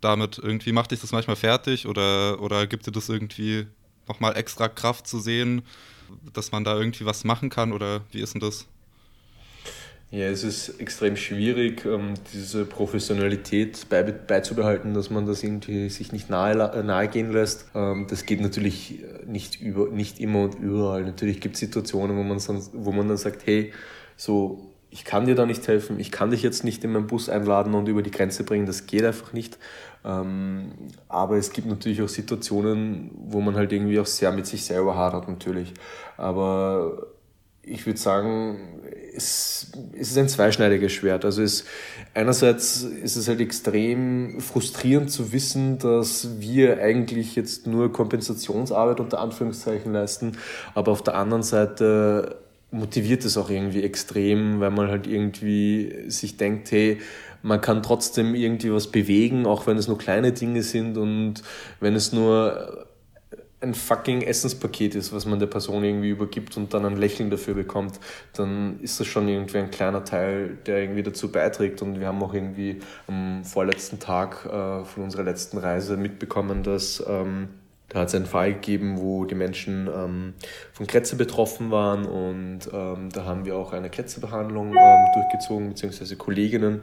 [0.01, 3.67] Damit irgendwie macht dich das manchmal fertig oder, oder gibt dir das irgendwie
[4.09, 5.63] nochmal extra Kraft zu sehen,
[6.33, 8.67] dass man da irgendwie was machen kann oder wie ist denn das?
[10.13, 16.29] Ja, es ist extrem schwierig, ähm, diese Professionalität beizubehalten, dass man das irgendwie sich nicht
[16.29, 17.67] nahe, äh, gehen lässt.
[17.77, 21.05] Ähm, das geht natürlich nicht, über, nicht immer und überall.
[21.05, 22.41] Natürlich gibt es Situationen, wo man,
[22.73, 23.73] wo man dann sagt, hey,
[24.17, 27.29] so, ich kann dir da nicht helfen, ich kann dich jetzt nicht in meinen Bus
[27.29, 29.59] einladen und über die Grenze bringen, das geht einfach nicht.
[30.05, 30.73] Ähm,
[31.09, 34.97] aber es gibt natürlich auch Situationen, wo man halt irgendwie auch sehr mit sich selber
[34.97, 35.75] hadert natürlich.
[36.17, 37.07] Aber
[37.63, 38.81] ich würde sagen,
[39.15, 41.25] es, es ist ein zweischneidiges Schwert.
[41.25, 41.65] Also es,
[42.15, 49.21] einerseits ist es halt extrem frustrierend zu wissen, dass wir eigentlich jetzt nur Kompensationsarbeit unter
[49.21, 50.39] Anführungszeichen leisten,
[50.75, 52.37] aber auf der anderen Seite
[52.71, 56.99] motiviert es auch irgendwie extrem, weil man halt irgendwie sich denkt, hey,
[57.43, 61.43] man kann trotzdem irgendwie was bewegen, auch wenn es nur kleine Dinge sind und
[61.81, 62.87] wenn es nur
[63.63, 67.55] ein fucking Essenspaket ist, was man der Person irgendwie übergibt und dann ein Lächeln dafür
[67.55, 68.01] bekommt,
[68.33, 71.83] dann ist das schon irgendwie ein kleiner Teil, der irgendwie dazu beiträgt.
[71.83, 77.05] Und wir haben auch irgendwie am vorletzten Tag äh, von unserer letzten Reise mitbekommen, dass
[77.07, 77.49] ähm,
[77.91, 80.35] da hat es einen Fall gegeben, wo die Menschen ähm,
[80.73, 86.17] von Krätze betroffen waren und ähm, da haben wir auch eine Krätzebehandlung ähm, durchgezogen, beziehungsweise
[86.17, 86.83] Kolleginnen.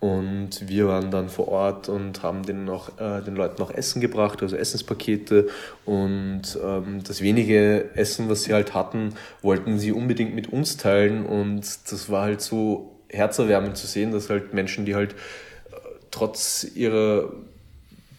[0.00, 4.00] Und wir waren dann vor Ort und haben den, noch, äh, den Leuten noch Essen
[4.00, 5.48] gebracht, also Essenspakete.
[5.84, 11.26] Und ähm, das wenige Essen, was sie halt hatten, wollten sie unbedingt mit uns teilen.
[11.26, 15.76] Und das war halt so herzerwärmend zu sehen, dass halt Menschen, die halt äh,
[16.12, 17.32] trotz ihrer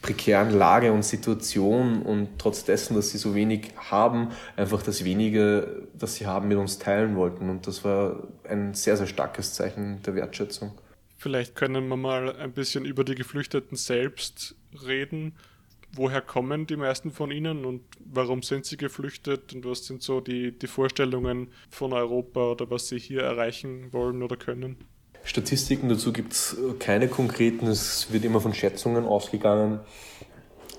[0.01, 5.87] prekären Lage und Situation und trotz dessen, dass sie so wenig haben, einfach das wenige,
[5.93, 7.49] das sie haben, mit uns teilen wollten.
[7.49, 10.71] Und das war ein sehr, sehr starkes Zeichen der Wertschätzung.
[11.17, 15.35] Vielleicht können wir mal ein bisschen über die Geflüchteten selbst reden.
[15.91, 20.21] Woher kommen die meisten von ihnen und warum sind sie geflüchtet und was sind so
[20.21, 24.77] die, die Vorstellungen von Europa oder was sie hier erreichen wollen oder können?
[25.29, 29.79] Statistiken dazu gibt es äh, keine konkreten, es wird immer von Schätzungen ausgegangen.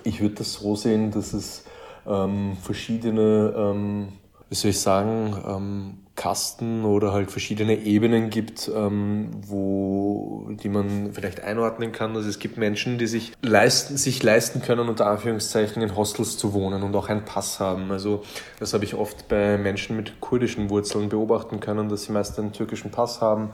[0.02, 1.64] Ich würde das so sehen, dass es
[2.04, 4.08] ähm, verschiedene, ähm,
[4.48, 11.12] wie soll ich sagen, ähm, Kasten oder halt verschiedene Ebenen gibt, ähm, wo, die man
[11.12, 12.16] vielleicht einordnen kann.
[12.16, 16.52] Also es gibt Menschen, die sich leisten, sich leisten können, unter Anführungszeichen in Hostels zu
[16.54, 17.92] wohnen und auch einen Pass haben.
[17.92, 18.24] Also
[18.58, 22.52] das habe ich oft bei Menschen mit kurdischen Wurzeln beobachten können, dass sie meist einen
[22.52, 23.50] türkischen Pass haben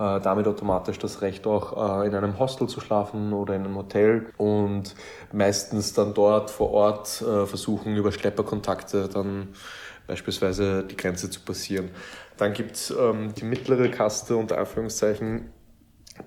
[0.00, 3.76] äh, damit automatisch das Recht auch äh, in einem Hostel zu schlafen oder in einem
[3.76, 4.94] Hotel und
[5.30, 9.48] meistens dann dort vor Ort äh, versuchen über Schlepperkontakte dann
[10.06, 11.90] beispielsweise die Grenze zu passieren.
[12.38, 15.50] Dann gibt es ähm, die mittlere Kaste unter Anführungszeichen,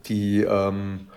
[0.05, 1.07] die ähm,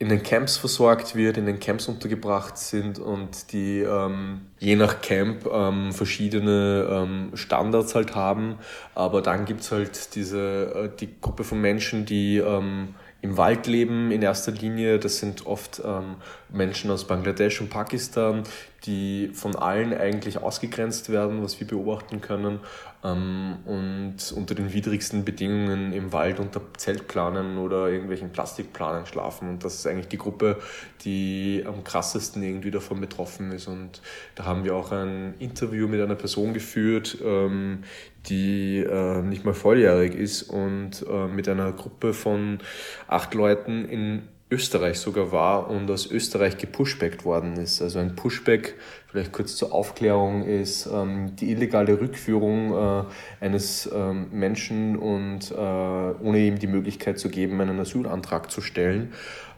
[0.00, 5.00] in den Camps versorgt wird, in den Camps untergebracht sind und die ähm, je nach
[5.00, 8.58] Camp ähm, verschiedene ähm, Standards halt haben.
[8.94, 13.66] Aber dann gibt es halt diese äh, die Gruppe von Menschen, die ähm, im Wald
[13.66, 15.00] leben in erster Linie.
[15.00, 16.14] Das sind oft ähm,
[16.48, 18.44] Menschen aus Bangladesch und Pakistan,
[18.84, 22.60] die von allen eigentlich ausgegrenzt werden, was wir beobachten können
[23.00, 29.48] und unter den widrigsten Bedingungen im Wald unter Zeltplanen oder irgendwelchen Plastikplanen schlafen.
[29.48, 30.58] Und das ist eigentlich die Gruppe,
[31.04, 33.68] die am krassesten irgendwie davon betroffen ist.
[33.68, 34.02] Und
[34.34, 37.84] da haben wir auch ein Interview mit einer Person geführt, ähm,
[38.26, 42.58] die äh, nicht mal volljährig ist und äh, mit einer Gruppe von
[43.06, 47.82] acht Leuten in Österreich sogar war und aus Österreich gepushbackt worden ist.
[47.82, 54.28] Also ein Pushback, vielleicht kurz zur Aufklärung, ist ähm, die illegale Rückführung äh, eines ähm,
[54.32, 59.12] Menschen und äh, ohne ihm die Möglichkeit zu geben, einen Asylantrag zu stellen.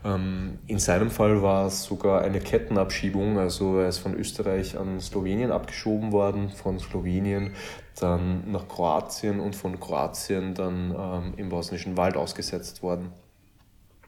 [0.05, 4.98] Ähm, in seinem Fall war es sogar eine Kettenabschiebung, also er ist von Österreich an
[4.98, 7.53] Slowenien abgeschoben worden, von Slowenien
[8.00, 13.12] dann nach Kroatien und von Kroatien dann ähm, im bosnischen Wald ausgesetzt worden.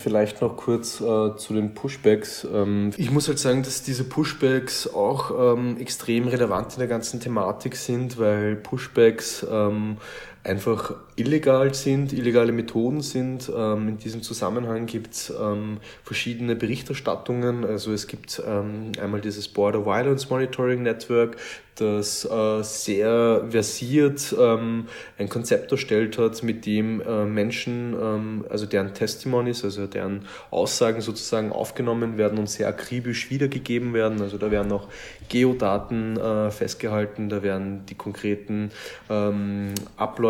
[0.03, 2.45] Vielleicht noch kurz äh, zu den Pushbacks.
[2.53, 7.21] Ähm, ich muss halt sagen, dass diese Pushbacks auch ähm, extrem relevant in der ganzen
[7.21, 9.99] Thematik sind, weil Pushbacks ähm,
[10.45, 13.51] einfach illegal sind, illegale Methoden sind.
[13.55, 17.65] Ähm, in diesem Zusammenhang gibt es ähm, verschiedene Berichterstattungen.
[17.65, 21.37] Also es gibt ähm, einmal dieses Border Violence Monitoring Network,
[21.77, 28.67] das äh, sehr versiert ähm, ein Konzept erstellt hat, mit dem äh, Menschen, ähm, also
[28.67, 34.21] deren Testimonies, also deren Aussagen sozusagen aufgenommen werden und sehr akribisch wiedergegeben werden.
[34.21, 34.89] Also da werden auch
[35.31, 38.71] Geodaten äh, festgehalten, da werden die konkreten
[39.09, 39.73] ähm,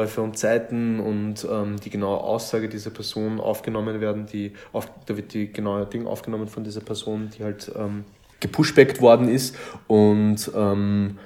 [0.03, 5.17] Abläufe und Zeiten und ähm, die genaue Aussage dieser Person aufgenommen werden, die auf, da
[5.17, 8.05] wird die genaue Ding aufgenommen von dieser Person, die halt ähm,
[8.41, 11.19] gepushbackt worden ist und ähm,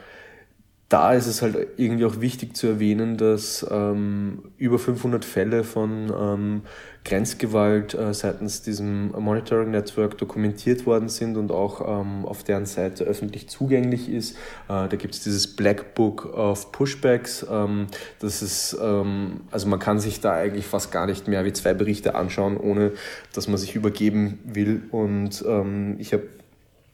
[0.88, 6.12] da ist es halt irgendwie auch wichtig zu erwähnen, dass ähm, über 500 Fälle von
[6.16, 6.62] ähm,
[7.04, 13.02] Grenzgewalt äh, seitens diesem Monitoring Network dokumentiert worden sind und auch ähm, auf deren Seite
[13.02, 14.36] öffentlich zugänglich ist.
[14.68, 17.44] Äh, da gibt es dieses Black Book of Pushbacks.
[17.50, 17.88] Ähm,
[18.20, 21.74] das ist, ähm, also man kann sich da eigentlich fast gar nicht mehr wie zwei
[21.74, 22.92] Berichte anschauen, ohne
[23.32, 24.82] dass man sich übergeben will.
[24.92, 26.24] Und ähm, ich habe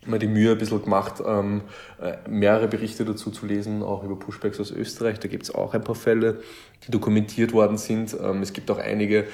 [0.05, 1.63] mal die Mühe ein bisschen gemacht, ähm,
[2.01, 5.21] äh, mehrere Berichte dazu zu lesen, auch über Pushbacks aus Österreich.
[5.21, 6.41] Da gibt es auch ein paar Fälle,
[6.87, 8.17] die dokumentiert worden sind.
[8.21, 9.27] Ähm, es gibt auch einige,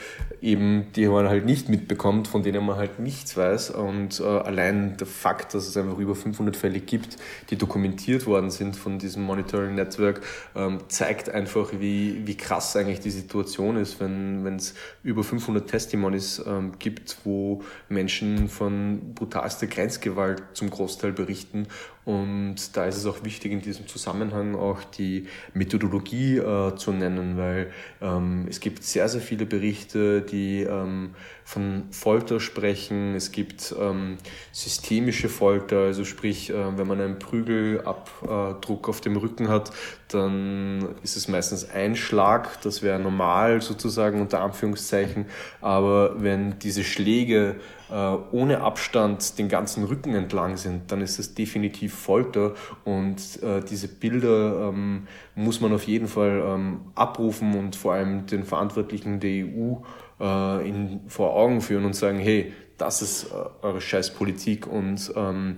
[0.42, 3.70] eben, die man halt nicht mitbekommt, von denen man halt nichts weiß.
[3.70, 7.16] Und äh, allein der Fakt, dass es einfach über 500 Fälle gibt,
[7.48, 10.20] die dokumentiert worden sind von diesem Monitoring Network,
[10.54, 16.42] ähm, zeigt einfach, wie, wie krass eigentlich die Situation ist, wenn es über 500 Testimonies
[16.46, 21.68] ähm, gibt, wo Menschen von brutalster Grenzgewalt zum Großteil berichten
[22.08, 27.36] und da ist es auch wichtig, in diesem Zusammenhang auch die Methodologie äh, zu nennen,
[27.36, 31.10] weil ähm, es gibt sehr, sehr viele Berichte, die ähm,
[31.44, 33.14] von Folter sprechen.
[33.14, 34.16] Es gibt ähm,
[34.52, 39.70] systemische Folter, also sprich, äh, wenn man einen Prügelabdruck auf dem Rücken hat,
[40.08, 45.26] dann ist es meistens ein Schlag, das wäre normal sozusagen unter Anführungszeichen,
[45.60, 47.56] aber wenn diese Schläge
[47.90, 53.60] äh, ohne Abstand den ganzen Rücken entlang sind, dann ist es definitiv Folter und äh,
[53.68, 59.20] diese Bilder ähm, muss man auf jeden Fall ähm, abrufen und vor allem den Verantwortlichen
[59.20, 59.76] der EU
[60.20, 65.56] äh, in, vor Augen führen und sagen, hey, das ist äh, eure Scheißpolitik und ähm,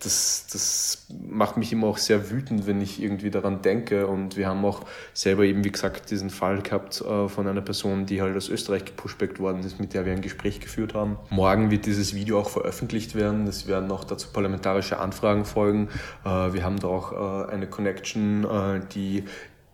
[0.00, 4.06] das, das macht mich immer auch sehr wütend, wenn ich irgendwie daran denke.
[4.06, 4.82] Und wir haben auch
[5.12, 8.84] selber eben, wie gesagt, diesen Fall gehabt äh, von einer Person, die halt aus Österreich
[8.84, 11.18] gepushbackt worden ist, mit der wir ein Gespräch geführt haben.
[11.30, 13.46] Morgen wird dieses Video auch veröffentlicht werden.
[13.46, 15.88] Es werden auch dazu parlamentarische Anfragen folgen.
[16.24, 19.24] Äh, wir haben da auch äh, eine Connection, äh, die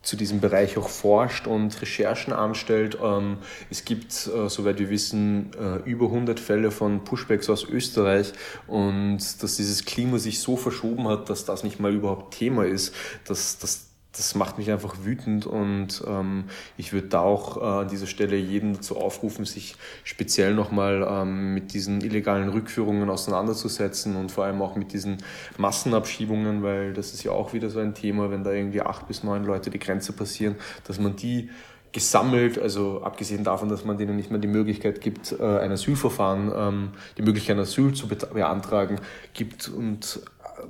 [0.07, 2.97] zu diesem Bereich auch forscht und Recherchen anstellt.
[3.03, 3.39] Ähm,
[3.71, 8.33] es gibt, äh, soweit wir wissen, äh, über 100 Fälle von Pushbacks aus Österreich
[8.69, 12.95] und dass dieses Klima sich so verschoben hat, dass das nicht mal überhaupt Thema ist,
[13.25, 13.86] dass, dass
[14.17, 16.45] das macht mich einfach wütend und ähm,
[16.77, 21.55] ich würde da auch äh, an dieser Stelle jeden dazu aufrufen, sich speziell nochmal ähm,
[21.55, 25.19] mit diesen illegalen Rückführungen auseinanderzusetzen und vor allem auch mit diesen
[25.59, 29.23] Massenabschiebungen, weil das ist ja auch wieder so ein Thema, wenn da irgendwie acht bis
[29.23, 31.51] neun Leute die Grenze passieren, dass man die
[31.93, 36.53] gesammelt, also abgesehen davon, dass man denen nicht mehr die Möglichkeit gibt, äh, ein Asylverfahren,
[36.55, 39.01] ähm, die Möglichkeit, ein Asyl zu beantragen,
[39.33, 40.21] gibt und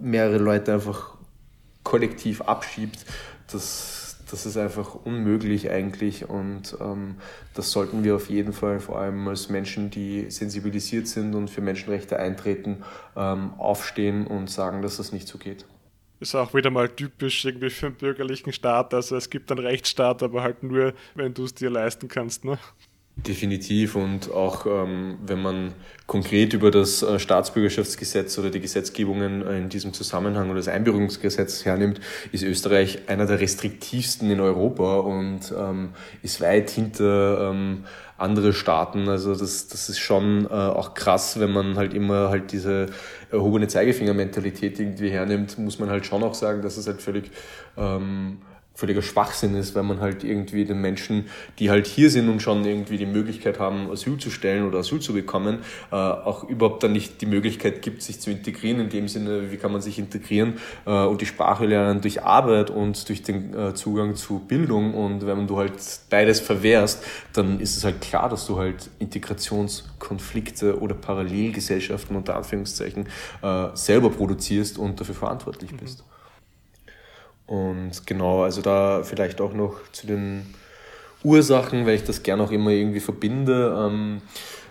[0.01, 1.17] mehrere Leute einfach
[1.83, 3.07] kollektiv abschiebt,
[3.53, 7.17] das, das ist einfach unmöglich eigentlich und ähm,
[7.55, 11.61] das sollten wir auf jeden Fall vor allem als Menschen, die sensibilisiert sind und für
[11.61, 12.83] Menschenrechte eintreten,
[13.17, 15.65] ähm, aufstehen und sagen, dass das nicht so geht.
[16.19, 18.95] Ist auch wieder mal typisch irgendwie für einen bürgerlichen Staat.
[18.95, 22.45] Also es gibt einen Rechtsstaat, aber halt nur, wenn du es dir leisten kannst.
[22.47, 22.59] Ne?
[23.19, 25.73] Definitiv und auch ähm, wenn man
[26.07, 31.65] konkret über das äh, Staatsbürgerschaftsgesetz oder die Gesetzgebungen äh, in diesem Zusammenhang oder das Einbürgerungsgesetz
[31.65, 31.99] hernimmt,
[32.33, 37.85] ist Österreich einer der restriktivsten in Europa und ähm, ist weit hinter ähm,
[38.19, 39.09] andere Staaten.
[39.09, 42.87] Also das, das ist schon äh, auch krass, wenn man halt immer halt diese
[43.31, 47.31] erhobene Zeigefinger-Mentalität irgendwie hernimmt, muss man halt schon auch sagen, dass es halt völlig
[47.79, 48.43] ähm,
[48.77, 51.27] völliger Schwachsinn ist, wenn man halt irgendwie den Menschen,
[51.59, 55.01] die halt hier sind und schon irgendwie die Möglichkeit haben, Asyl zu stellen oder Asyl
[55.01, 55.61] zu bekommen,
[55.91, 58.81] äh, auch überhaupt dann nicht die Möglichkeit gibt, sich zu integrieren.
[58.81, 62.69] In dem Sinne, wie kann man sich integrieren äh, und die Sprache lernen durch Arbeit
[62.69, 64.93] und durch den äh, Zugang zu Bildung.
[64.93, 65.73] Und wenn du halt
[66.11, 73.09] beides verwehrst, dann ist es halt klar, dass du halt Integrationskonflikte oder Parallelgesellschaften unter Anführungszeichen
[73.41, 76.01] äh, selber produzierst und dafür verantwortlich bist.
[76.01, 76.17] Mhm.
[77.47, 80.55] Und genau, also da vielleicht auch noch zu den
[81.23, 83.75] Ursachen, weil ich das gerne auch immer irgendwie verbinde.
[83.79, 84.23] Ähm,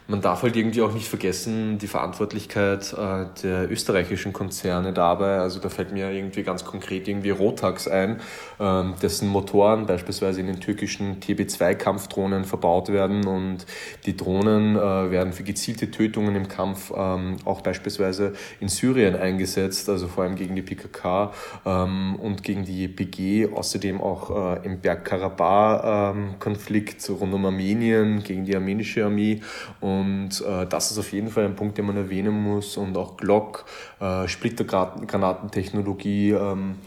[0.08, 5.38] man darf halt irgendwie auch nicht vergessen, die Verantwortlichkeit äh, der österreichischen Konzerne dabei.
[5.38, 8.20] Also da fällt mir irgendwie ganz konkret irgendwie Rotax ein,
[8.60, 13.66] ähm, dessen Motoren beispielsweise in den türkischen TB2-Kampfdrohnen verbaut werden und
[14.06, 19.90] die Drohnen äh, werden für gezielte Tötungen im Kampf ähm, auch beispielsweise in Syrien eingesetzt,
[19.90, 21.34] also vor allem gegen die PKK
[21.66, 28.56] ähm, und gegen die YPG, außerdem auch äh, im Bergkarabach-Konflikt rund um Armenien gegen die
[28.56, 29.42] armenische Armee
[29.82, 32.78] und und äh, das ist auf jeden Fall ein Punkt, den man erwähnen muss.
[32.78, 33.66] Und auch Glock,
[34.00, 36.32] äh, Splittergranatentechnologie.
[36.32, 36.78] Ähm,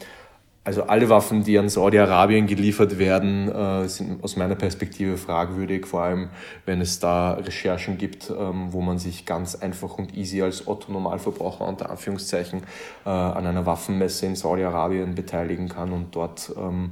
[0.68, 6.02] also alle Waffen, die an Saudi-Arabien geliefert werden, äh, sind aus meiner Perspektive fragwürdig, vor
[6.02, 6.28] allem
[6.66, 11.66] wenn es da Recherchen gibt, ähm, wo man sich ganz einfach und easy als Otto-Normalverbraucher
[11.66, 12.64] unter Anführungszeichen
[13.06, 16.90] äh, an einer Waffenmesse in Saudi-Arabien beteiligen kann und dort ähm,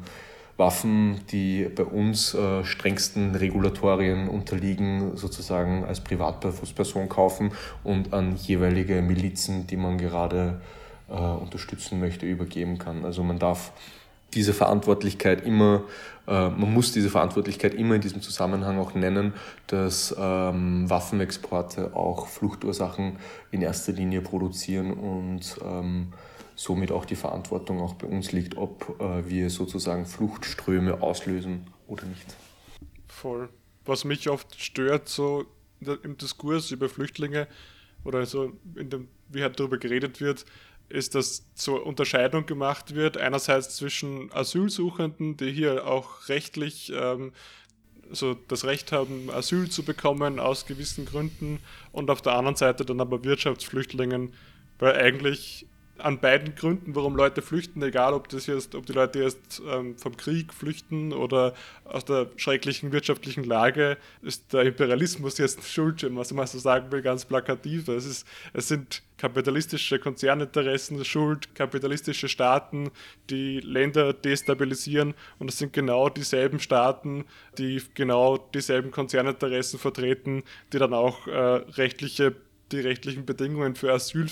[0.57, 7.53] Waffen, die bei uns äh, strengsten Regulatorien unterliegen, sozusagen als Privatperson kaufen
[7.85, 10.61] und an jeweilige Milizen, die man gerade
[11.09, 13.05] äh, unterstützen möchte, übergeben kann.
[13.05, 13.73] Also man darf
[14.35, 15.83] diese Verantwortlichkeit immer,
[16.27, 19.35] äh, man muss diese Verantwortlichkeit immer in diesem Zusammenhang auch nennen,
[19.67, 23.19] dass ähm, Waffenexporte auch Fluchtursachen
[23.51, 26.13] in erster Linie produzieren und ähm,
[26.57, 32.07] somit auch die Verantwortung auch bei uns liegt, ob äh, wir sozusagen Fluchtströme auslösen oder
[32.07, 32.35] nicht.
[33.07, 33.49] Voll.
[33.85, 35.45] Was mich oft stört, so
[35.81, 37.47] im Diskurs über Flüchtlinge
[38.05, 40.47] oder so in dem, wie halt darüber geredet wird,
[40.89, 47.33] ist, dass so Unterscheidung gemacht wird, einerseits zwischen Asylsuchenden, die hier auch rechtlich ähm,
[48.11, 51.59] so das Recht haben, Asyl zu bekommen aus gewissen Gründen
[51.93, 54.33] und auf der anderen Seite dann aber Wirtschaftsflüchtlingen,
[54.79, 55.67] weil eigentlich
[55.99, 59.97] an beiden Gründen, warum Leute flüchten, egal ob das jetzt, ob die Leute jetzt ähm,
[59.97, 61.55] vom Krieg flüchten oder
[61.85, 67.03] aus der schrecklichen wirtschaftlichen Lage, ist der Imperialismus jetzt schuld, was man so sagen will,
[67.03, 67.89] ganz plakativ.
[67.89, 72.91] Es, ist, es sind kapitalistische Konzerninteressen schuld, kapitalistische Staaten,
[73.31, 77.25] die Länder destabilisieren und es sind genau dieselben Staaten,
[77.59, 82.35] die genau dieselben Konzerninteressen vertreten, die dann auch äh, rechtliche
[82.73, 84.27] die rechtlichen Bedingungen für Asyl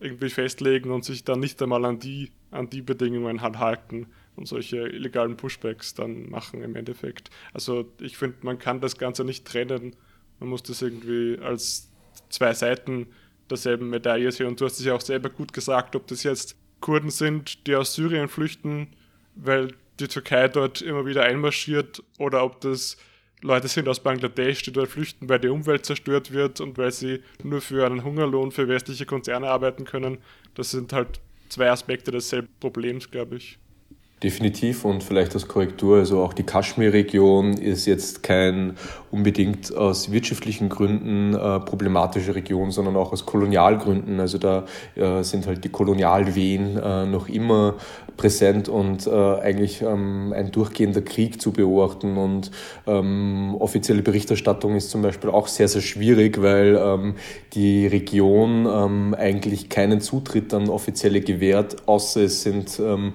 [0.00, 4.06] irgendwie festlegen und sich dann nicht einmal an die, an die Bedingungen halt halten
[4.36, 7.30] und solche illegalen Pushbacks dann machen im Endeffekt.
[7.52, 9.96] Also ich finde, man kann das Ganze nicht trennen.
[10.38, 11.90] Man muss das irgendwie als
[12.30, 13.08] zwei Seiten
[13.50, 14.46] derselben Medaille sehen.
[14.46, 17.74] Und du hast es ja auch selber gut gesagt, ob das jetzt Kurden sind, die
[17.74, 18.88] aus Syrien flüchten,
[19.34, 22.96] weil die Türkei dort immer wieder einmarschiert, oder ob das
[23.42, 27.22] Leute sind aus Bangladesch, die dort flüchten, weil die Umwelt zerstört wird und weil sie
[27.42, 30.18] nur für einen Hungerlohn für westliche Konzerne arbeiten können.
[30.54, 33.58] Das sind halt zwei Aspekte desselben Problems, glaube ich.
[34.22, 38.76] Definitiv und vielleicht als Korrektur, also auch die Kaschmir-Region ist jetzt kein
[39.12, 44.18] unbedingt aus wirtschaftlichen Gründen äh, problematische Region, sondern auch aus Kolonialgründen.
[44.20, 44.64] Also da
[44.96, 47.74] äh, sind halt die Kolonialwehen äh, noch immer
[48.16, 52.18] präsent und äh, eigentlich ähm, ein durchgehender Krieg zu beobachten.
[52.18, 52.50] Und
[52.86, 57.14] ähm, offizielle Berichterstattung ist zum Beispiel auch sehr, sehr schwierig, weil ähm,
[57.54, 63.14] die Region ähm, eigentlich keinen Zutritt an offizielle gewährt, außer es sind ähm,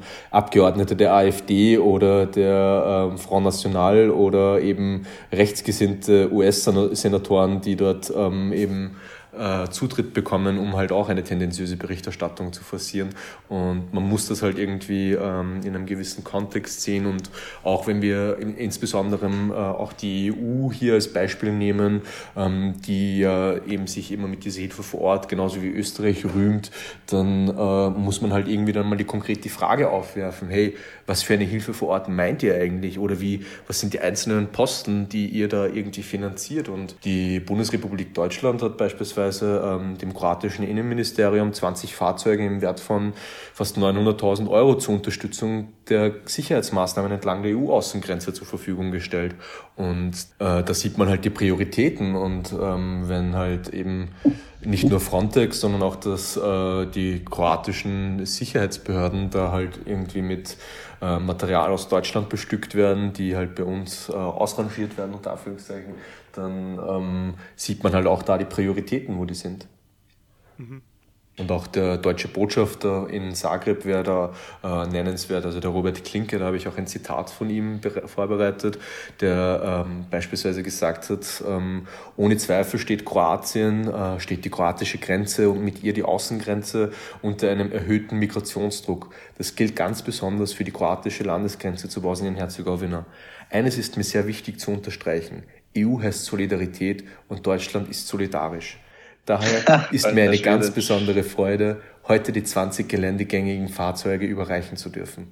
[0.93, 8.53] Abgeordnete der AfD oder der ähm, Front National oder eben rechtsgesinnte US-Senatoren, die dort ähm,
[8.53, 8.95] eben
[9.37, 13.09] äh, Zutritt bekommen, um halt auch eine tendenziöse Berichterstattung zu forcieren.
[13.49, 17.05] Und man muss das halt irgendwie ähm, in einem gewissen Kontext sehen.
[17.05, 17.29] Und
[17.63, 22.01] auch wenn wir in, insbesondere äh, auch die EU hier als Beispiel nehmen,
[22.37, 26.71] ähm, die ja eben sich immer mit dieser Hilfe vor Ort, genauso wie Österreich, rühmt,
[27.07, 30.75] dann äh, muss man halt irgendwie dann mal die konkrete Frage aufwerfen, hey,
[31.07, 32.99] was für eine Hilfe vor Ort meint ihr eigentlich?
[32.99, 36.69] Oder wie, was sind die einzelnen Posten, die ihr da irgendwie finanziert?
[36.69, 42.79] Und die Bundesrepublik Deutschland hat beispielsweise beispielsweise ähm, dem kroatischen Innenministerium 20 Fahrzeuge im Wert
[42.79, 43.13] von
[43.53, 49.35] fast 900.000 Euro zur Unterstützung der Sicherheitsmaßnahmen entlang der EU-Außengrenze zur Verfügung gestellt.
[49.75, 54.09] Und äh, da sieht man halt die Prioritäten und ähm, wenn halt eben
[54.65, 60.57] nicht nur Frontex, sondern auch das, äh, die kroatischen Sicherheitsbehörden da halt irgendwie mit
[61.01, 65.95] äh, Material aus Deutschland bestückt werden, die halt bei uns äh, ausrangiert werden, unter Anführungszeichen,
[66.33, 69.67] dann ähm, sieht man halt auch da die Prioritäten, wo die sind.
[70.57, 70.81] Mhm.
[71.39, 75.45] Und auch der deutsche Botschafter in Zagreb wäre da äh, nennenswert.
[75.45, 78.77] Also der Robert Klinke, da habe ich auch ein Zitat von ihm vorbereitet,
[79.19, 85.49] der ähm, beispielsweise gesagt hat, ähm, ohne Zweifel steht Kroatien, äh, steht die kroatische Grenze
[85.49, 86.91] und mit ihr die Außengrenze
[87.23, 89.09] unter einem erhöhten Migrationsdruck.
[89.39, 93.07] Das gilt ganz besonders für die kroatische Landesgrenze zu Bosnien-Herzegowina.
[93.49, 95.41] Eines ist mir sehr wichtig zu unterstreichen.
[95.77, 98.77] EU heißt Solidarität und Deutschland ist solidarisch.
[99.25, 105.27] Daher ist mir eine ganz besondere Freude, heute die 20 geländegängigen Fahrzeuge überreichen zu dürfen.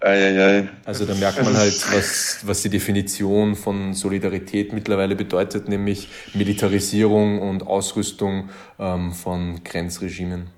[0.00, 0.68] Eieiei.
[0.84, 7.40] Also da merkt man halt, was, was die Definition von Solidarität mittlerweile bedeutet, nämlich Militarisierung
[7.40, 10.50] und Ausrüstung ähm, von Grenzregimen.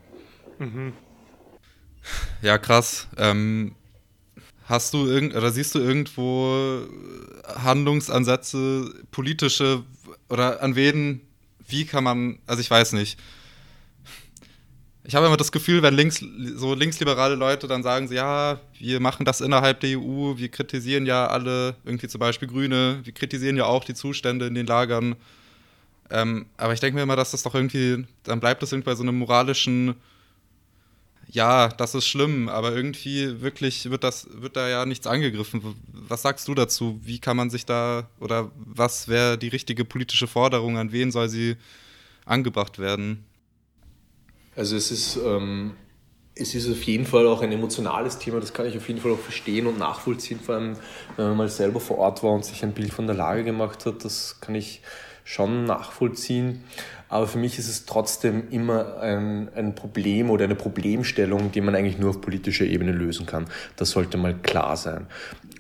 [0.59, 0.93] Mhm.
[2.43, 3.09] Ja, krass.
[3.17, 3.75] Ähm,
[4.71, 6.81] hast du irgend oder siehst du irgendwo
[7.47, 9.83] Handlungsansätze, politische
[10.29, 11.21] oder an wen
[11.71, 13.19] wie kann man, also ich weiß nicht.
[15.03, 16.23] Ich habe immer das Gefühl, wenn links,
[16.55, 21.07] so linksliberale Leute dann sagen, sie, ja, wir machen das innerhalb der EU, wir kritisieren
[21.07, 25.17] ja alle, irgendwie zum Beispiel Grüne, wir kritisieren ja auch die Zustände in den Lagern.
[26.11, 28.95] Ähm, aber ich denke mir immer, dass das doch irgendwie, dann bleibt das irgendwie bei
[28.95, 29.95] so einem moralischen,
[31.33, 35.77] ja, das ist schlimm, aber irgendwie wirklich wird das, wird da ja nichts angegriffen.
[35.93, 36.99] Was sagst du dazu?
[37.03, 40.77] Wie kann man sich da oder was wäre die richtige politische Forderung?
[40.77, 41.57] An wen soll sie
[42.25, 43.25] angebracht werden?
[44.57, 45.75] Also es ist, ähm,
[46.35, 49.13] es ist auf jeden Fall auch ein emotionales Thema, das kann ich auf jeden Fall
[49.13, 50.77] auch verstehen und nachvollziehen, vor allem
[51.17, 53.87] wenn man mal selber vor Ort war und sich ein Bild von der Lage gemacht
[53.87, 54.83] hat, das kann ich
[55.23, 56.65] schon nachvollziehen.
[57.11, 61.75] Aber für mich ist es trotzdem immer ein, ein Problem oder eine Problemstellung, die man
[61.75, 63.47] eigentlich nur auf politischer Ebene lösen kann.
[63.77, 65.09] Das sollte mal klar sein.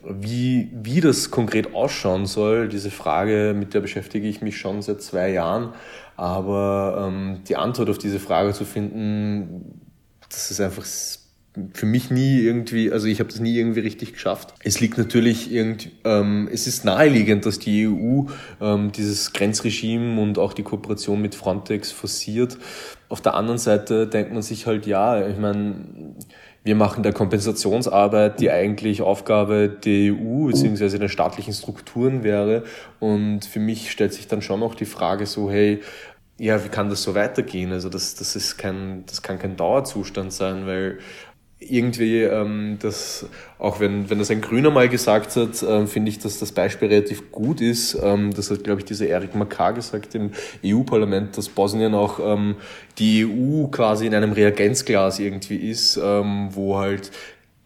[0.04, 5.02] Wie, wie das konkret ausschauen soll, diese Frage, mit der beschäftige ich mich schon seit
[5.02, 5.74] zwei Jahren.
[6.16, 9.80] Aber ähm, die Antwort auf diese Frage zu finden,
[10.28, 10.84] das ist einfach
[11.74, 14.54] für mich nie irgendwie, also ich habe das nie irgendwie richtig geschafft.
[14.62, 18.24] Es liegt natürlich irgendwie, ähm, es ist naheliegend, dass die EU
[18.60, 22.58] ähm, dieses Grenzregime und auch die Kooperation mit Frontex forciert.
[23.08, 25.74] Auf der anderen Seite denkt man sich halt, ja, ich meine,
[26.62, 30.98] wir machen da Kompensationsarbeit, die eigentlich Aufgabe der EU bzw.
[30.98, 32.64] der staatlichen Strukturen wäre.
[32.98, 35.80] Und für mich stellt sich dann schon noch die Frage so, hey,
[36.38, 37.72] ja, wie kann das so weitergehen?
[37.72, 40.98] Also das, das ist kein, das kann kein Dauerzustand sein, weil
[41.60, 43.26] irgendwie, ähm, das,
[43.58, 46.88] auch wenn, wenn das ein Grüner mal gesagt hat, ähm, finde ich, dass das Beispiel
[46.88, 47.98] relativ gut ist.
[48.02, 50.30] Ähm, das hat, glaube ich, dieser Erik Makar gesagt im
[50.64, 52.56] EU-Parlament, dass Bosnien auch ähm,
[52.98, 57.10] die EU quasi in einem Reagenzglas irgendwie ist, ähm, wo halt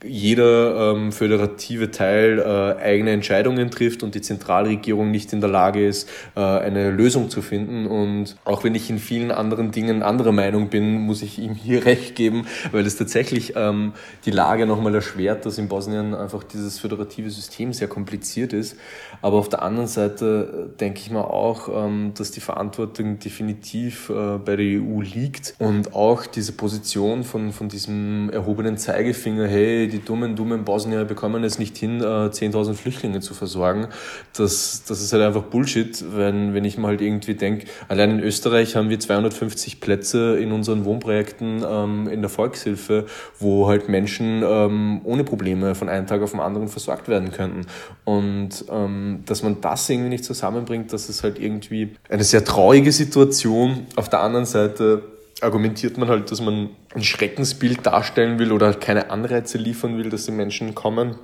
[0.07, 5.87] jeder ähm, föderative Teil äh, eigene Entscheidungen trifft und die Zentralregierung nicht in der Lage
[5.87, 7.87] ist, äh, eine Lösung zu finden.
[7.87, 11.85] Und auch wenn ich in vielen anderen Dingen anderer Meinung bin, muss ich ihm hier
[11.87, 13.93] recht geben, weil es tatsächlich ähm,
[14.25, 18.77] die Lage nochmal erschwert, dass in Bosnien einfach dieses föderative System sehr kompliziert ist.
[19.25, 24.11] Aber auf der anderen Seite äh, denke ich mir auch, ähm, dass die Verantwortung definitiv
[24.11, 29.89] äh, bei der EU liegt und auch diese Position von, von diesem erhobenen Zeigefinger, hey,
[29.89, 33.89] die dummen, dummen Bosnier bekommen es nicht hin, 10.000 äh, Flüchtlinge zu versorgen.
[34.37, 38.21] Das, das ist halt einfach Bullshit, wenn, wenn ich mal halt irgendwie denke, allein in
[38.21, 43.07] Österreich haben wir 250 Plätze in unseren Wohnprojekten ähm, in der Volkshilfe,
[43.39, 47.63] wo halt Menschen ähm, ohne Probleme von einem Tag auf den anderen versorgt werden könnten.
[48.05, 52.93] Und ähm, dass man das irgendwie nicht zusammenbringt, das ist halt irgendwie eine sehr traurige
[52.93, 53.87] Situation.
[53.97, 55.03] Auf der anderen Seite
[55.41, 60.11] argumentiert man halt, dass man ein Schreckensbild darstellen will oder halt keine Anreize liefern will,
[60.11, 61.17] dass die Menschen kommen.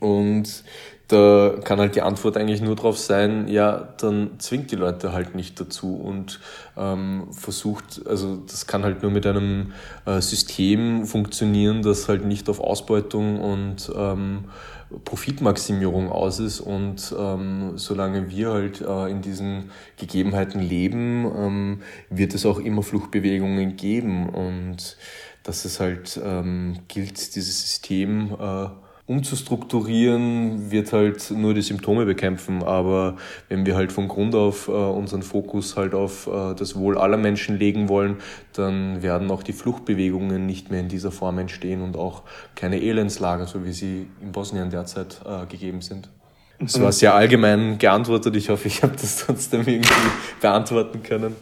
[0.00, 0.64] Und
[1.08, 5.34] da kann halt die Antwort eigentlich nur darauf sein, ja, dann zwingt die Leute halt
[5.34, 6.40] nicht dazu und
[6.78, 9.72] ähm, versucht, also das kann halt nur mit einem
[10.06, 14.44] äh, System funktionieren, das halt nicht auf Ausbeutung und ähm,
[15.04, 22.34] Profitmaximierung aus ist und ähm, solange wir halt äh, in diesen Gegebenheiten leben, ähm, wird
[22.34, 24.96] es auch immer Fluchtbewegungen geben und
[25.42, 28.66] dass es halt ähm, gilt, dieses System äh,
[29.06, 32.62] umzustrukturieren, wird halt nur die Symptome bekämpfen.
[32.62, 33.16] Aber
[33.48, 37.18] wenn wir halt von Grund auf äh, unseren Fokus halt auf äh, das Wohl aller
[37.18, 38.16] Menschen legen wollen,
[38.54, 42.22] dann werden auch die Fluchtbewegungen nicht mehr in dieser Form entstehen und auch
[42.54, 46.08] keine Elendslager, so wie sie in Bosnien derzeit äh, gegeben sind.
[46.58, 48.36] Es war sehr allgemein geantwortet.
[48.36, 49.90] Ich hoffe, ich habe das trotzdem irgendwie
[50.40, 51.36] beantworten können.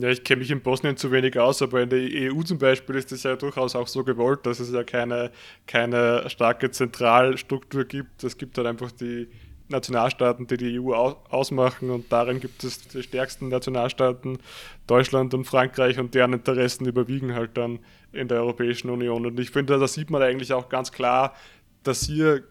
[0.00, 2.96] Ja, ich kenne mich in Bosnien zu wenig aus, aber in der EU zum Beispiel
[2.96, 5.30] ist es ja durchaus auch so gewollt, dass es ja keine,
[5.66, 8.24] keine starke Zentralstruktur gibt.
[8.24, 9.28] Es gibt halt einfach die
[9.68, 14.38] Nationalstaaten, die die EU ausmachen und darin gibt es die stärksten Nationalstaaten,
[14.86, 17.78] Deutschland und Frankreich und deren Interessen überwiegen halt dann
[18.12, 19.26] in der Europäischen Union.
[19.26, 21.34] Und ich finde, da sieht man eigentlich auch ganz klar,
[21.82, 22.42] dass hier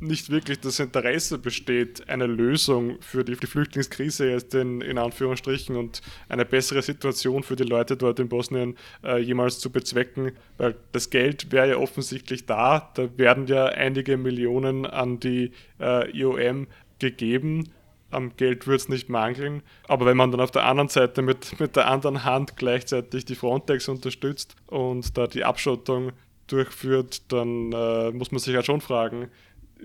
[0.00, 5.76] nicht wirklich das Interesse besteht, eine Lösung für die, die Flüchtlingskrise jetzt in, in, Anführungsstrichen
[5.76, 10.76] und eine bessere Situation für die Leute dort in Bosnien äh, jemals zu bezwecken, weil
[10.92, 16.66] das Geld wäre ja offensichtlich da, da werden ja einige Millionen an die äh, IOM
[16.98, 17.70] gegeben,
[18.10, 19.62] am Geld wird es nicht mangeln.
[19.86, 23.34] Aber wenn man dann auf der anderen Seite mit, mit der anderen Hand gleichzeitig die
[23.34, 26.12] Frontex unterstützt und da die Abschottung
[26.46, 29.28] durchführt, dann äh, muss man sich halt schon fragen,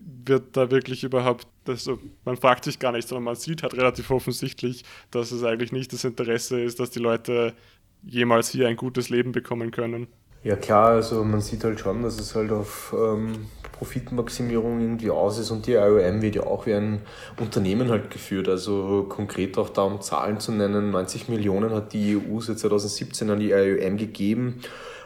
[0.02, 1.90] wird da wirklich überhaupt, das,
[2.26, 5.94] man fragt sich gar nicht, sondern man sieht halt relativ offensichtlich, dass es eigentlich nicht
[5.94, 7.54] das Interesse ist, dass die Leute
[8.04, 10.08] jemals hier ein gutes Leben bekommen können.
[10.44, 15.40] Ja klar, also man sieht halt schon, dass es halt auf ähm, Profitmaximierung irgendwie aus
[15.40, 17.02] ist und die IOM wird ja auch wie ein
[17.40, 18.50] Unternehmen halt geführt.
[18.50, 23.30] Also konkret auch da um Zahlen zu nennen, 90 Millionen hat die EU seit 2017
[23.30, 24.60] an die IOM gegeben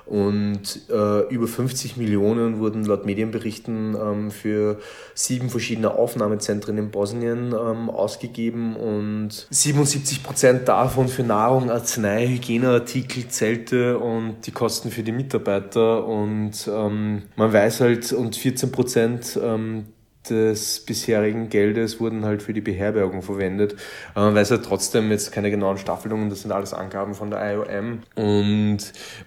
[0.09, 4.79] und äh, über 50 Millionen wurden laut Medienberichten ähm, für
[5.13, 13.27] sieben verschiedene Aufnahmezentren in Bosnien ähm, ausgegeben und 77 Prozent davon für Nahrung, Arznei, Hygieneartikel,
[13.27, 16.05] Zelte und die Kosten für die Mitarbeiter.
[16.05, 19.87] Und ähm, man weiß halt, und 14 Prozent ähm,
[20.29, 23.75] des bisherigen Geldes wurden halt für die Beherbergung verwendet.
[24.13, 27.53] Aber man weiß ja trotzdem jetzt keine genauen Staffelungen, das sind alles Angaben von der
[27.53, 27.99] IOM.
[28.15, 28.79] Und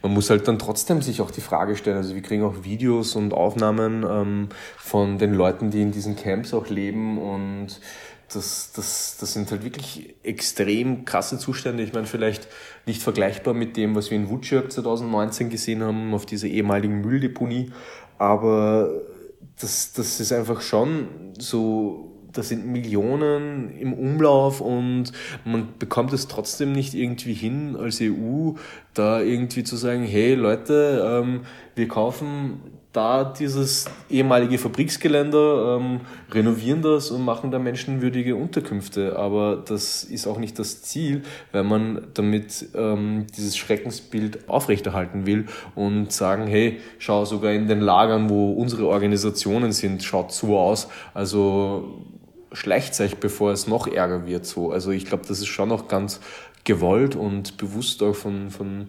[0.03, 3.17] man muss halt dann trotzdem sich auch die Frage stellen, also wir kriegen auch Videos
[3.17, 7.81] und Aufnahmen ähm, von den Leuten, die in diesen Camps auch leben und
[8.35, 11.83] das, das, das sind halt wirklich extrem krasse Zustände.
[11.83, 12.49] Ich meine, vielleicht
[12.87, 17.73] nicht vergleichbar mit dem, was wir in Wutschirk 2019 gesehen haben, auf dieser ehemaligen Mülldeponie,
[18.19, 18.91] aber
[19.61, 21.09] das, das ist einfach schon
[21.39, 25.13] so, da sind Millionen im Umlauf und
[25.45, 28.53] man bekommt es trotzdem nicht irgendwie hin als EU,
[28.95, 31.43] da irgendwie zu sagen, hey Leute, ähm,
[31.75, 32.61] wir kaufen
[32.93, 36.01] da dieses ehemalige Fabriksgelände, ähm,
[36.33, 39.17] renovieren das und machen da menschenwürdige Unterkünfte.
[39.17, 41.23] Aber das ist auch nicht das Ziel,
[41.53, 47.81] weil man damit ähm, dieses Schreckensbild aufrechterhalten will und sagen, hey, schau sogar in den
[47.81, 50.89] Lagern, wo unsere Organisationen sind, schaut so aus.
[51.15, 52.03] Also
[52.53, 54.47] schleicht euch, bevor es noch ärger wird.
[54.47, 54.73] So.
[54.73, 56.21] Also ich glaube, das ist schon noch ganz
[56.65, 58.89] gewollt und bewusst auch von, von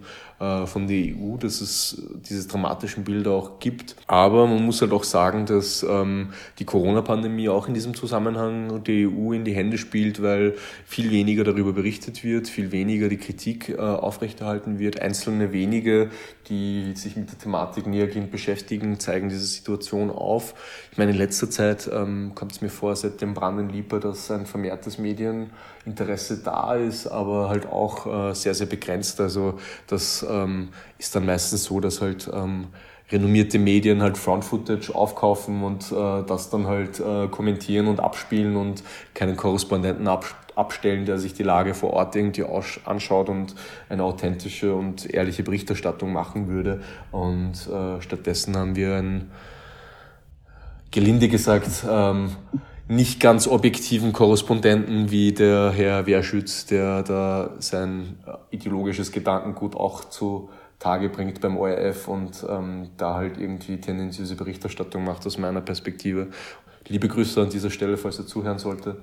[0.66, 3.96] von der EU, dass es diese dramatischen Bilder auch gibt.
[4.06, 9.08] Aber man muss halt auch sagen, dass ähm, die Corona-Pandemie auch in diesem Zusammenhang der
[9.08, 13.68] EU in die Hände spielt, weil viel weniger darüber berichtet wird, viel weniger die Kritik
[13.68, 15.00] äh, aufrechterhalten wird.
[15.00, 16.10] Einzelne wenige,
[16.48, 20.54] die sich mit der Thematik nähergehend beschäftigen, zeigen diese Situation auf.
[20.90, 24.30] Ich meine, in letzter Zeit ähm, kommt es mir vor, seit dem Brand Lipa, dass
[24.30, 29.20] ein vermehrtes Medieninteresse da ist, aber halt auch äh, sehr, sehr begrenzt.
[29.20, 30.68] Also, dass ähm,
[30.98, 32.68] ist dann meistens so, dass halt ähm,
[33.10, 38.82] renommierte Medien halt Front-Footage aufkaufen und äh, das dann halt äh, kommentieren und abspielen und
[39.14, 42.44] keinen Korrespondenten abspielen abstellen, der sich die Lage vor Ort irgendwie
[42.84, 43.54] anschaut und
[43.88, 46.82] eine authentische und ehrliche Berichterstattung machen würde.
[47.10, 49.30] Und äh, stattdessen haben wir ein,
[50.90, 52.32] gelinde gesagt, ähm,
[52.88, 58.18] nicht ganz objektiven Korrespondenten wie der Herr Wehrschütz, der da sein
[58.50, 65.04] ideologisches Gedankengut auch zu Tage bringt beim ORF und ähm, da halt irgendwie tendenziöse Berichterstattung
[65.04, 66.28] macht aus meiner Perspektive.
[66.88, 69.00] Liebe Grüße an dieser Stelle, falls er zuhören sollte.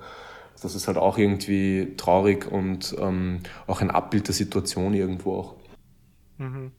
[0.61, 5.55] Das ist halt auch irgendwie traurig und ähm, auch ein Abbild der Situation irgendwo auch.
[6.37, 6.71] Mhm.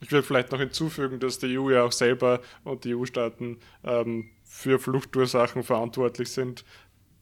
[0.00, 4.30] Ich will vielleicht noch hinzufügen, dass die EU ja auch selber und die EU-Staaten ähm,
[4.54, 6.64] für Fluchtursachen verantwortlich sind.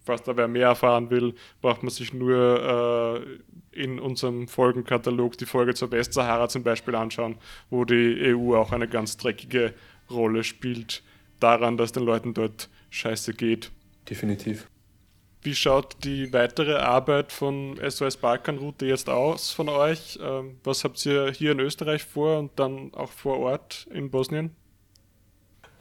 [0.05, 3.25] Falls da wer mehr erfahren will, braucht man sich nur
[3.73, 7.37] äh, in unserem Folgenkatalog die Folge zur Westsahara zum Beispiel anschauen,
[7.71, 9.73] wo die EU auch eine ganz dreckige
[10.11, 11.03] Rolle spielt
[11.41, 13.71] daran, dass den Leuten dort scheiße geht.
[14.11, 14.69] Definitiv.
[15.41, 20.19] Wie schaut die weitere Arbeit von SOS Balkanroute jetzt aus von euch?
[20.23, 24.55] Ähm, was habt ihr hier in Österreich vor und dann auch vor Ort in Bosnien?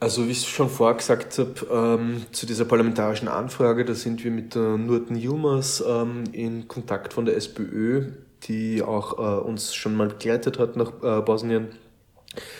[0.02, 4.32] Also wie ich schon vorher gesagt habe, ähm, zu dieser parlamentarischen Anfrage, da sind wir
[4.32, 8.06] mit der Nurten Yilmaz ähm, in Kontakt von der SPÖ,
[8.42, 11.68] die auch äh, uns schon mal begleitet hat nach äh, Bosnien.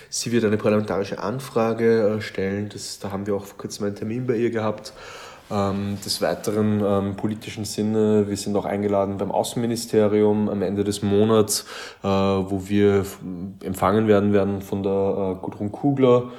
[0.09, 3.97] Sie wird eine parlamentarische Anfrage äh, stellen, das, da haben wir auch vor kurzem einen
[3.97, 4.93] Termin bei ihr gehabt.
[5.51, 11.03] Ähm, des Weiteren ähm, politischen Sinne, wir sind auch eingeladen beim Außenministerium am Ende des
[11.03, 11.67] Monats,
[12.05, 13.05] äh, wo wir
[13.65, 16.31] empfangen werden werden von der äh, Gudrun Kugler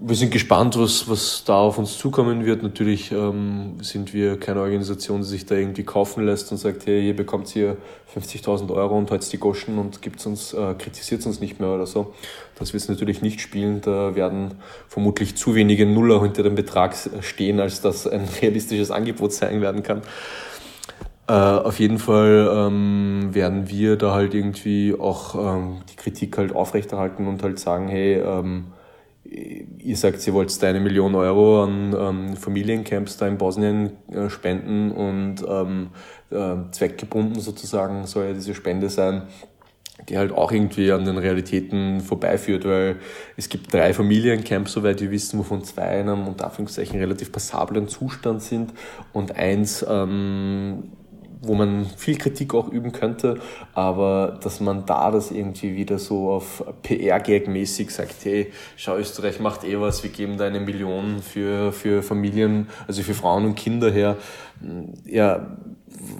[0.00, 2.62] wir sind gespannt, was, was da auf uns zukommen wird.
[2.62, 7.06] Natürlich ähm, sind wir keine Organisation, die sich da irgendwie kaufen lässt und sagt, hey,
[7.06, 7.76] ihr bekommt hier
[8.14, 11.86] 50.000 Euro und heute die Goschen und gibt's uns, äh, kritisiert uns nicht mehr oder
[11.86, 12.12] so.
[12.58, 13.80] Das wird es natürlich nicht spielen.
[13.82, 14.54] Da werden
[14.88, 19.82] vermutlich zu wenige Nuller hinter dem Betrag stehen, als dass ein realistisches Angebot sein werden
[19.84, 20.02] kann.
[21.28, 26.54] Äh, auf jeden Fall ähm, werden wir da halt irgendwie auch ähm, die Kritik halt
[26.54, 28.66] aufrechterhalten und halt sagen, hey, ähm,
[29.34, 34.92] ihr sagt, ihr wollt eine Million Euro an ähm, Familiencamps da in Bosnien äh, spenden
[34.92, 35.90] und ähm,
[36.30, 39.22] äh, zweckgebunden sozusagen soll ja diese Spende sein,
[40.08, 42.96] die halt auch irgendwie an den Realitäten vorbeiführt, weil
[43.36, 47.88] es gibt drei Familiencamps, soweit wir wissen, wovon zwei in einem unter Anführungszeichen relativ passablen
[47.88, 48.72] Zustand sind
[49.12, 50.92] und eins ähm,
[51.46, 53.40] wo man viel Kritik auch üben könnte,
[53.72, 59.64] aber dass man da das irgendwie wieder so auf PR-Gag-mäßig sagt, hey, schau, Österreich macht
[59.64, 63.90] eh was, wir geben da eine Million für, für Familien, also für Frauen und Kinder
[63.90, 64.16] her.
[65.04, 65.56] Ja,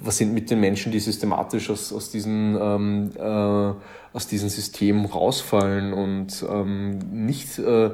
[0.03, 3.73] was sind mit den Menschen, die systematisch aus, aus, diesen, ähm, äh,
[4.13, 7.91] aus diesem System rausfallen und ähm, nicht äh,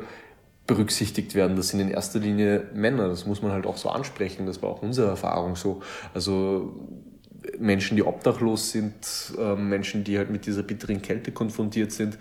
[0.67, 1.57] berücksichtigt werden.
[1.57, 3.07] Das sind in erster Linie Männer.
[3.09, 4.45] Das muss man halt auch so ansprechen.
[4.45, 5.81] Das war auch unsere Erfahrung so.
[6.13, 6.73] Also
[7.59, 8.93] Menschen, die obdachlos sind,
[9.37, 12.17] ähm, Menschen, die halt mit dieser bitteren Kälte konfrontiert sind.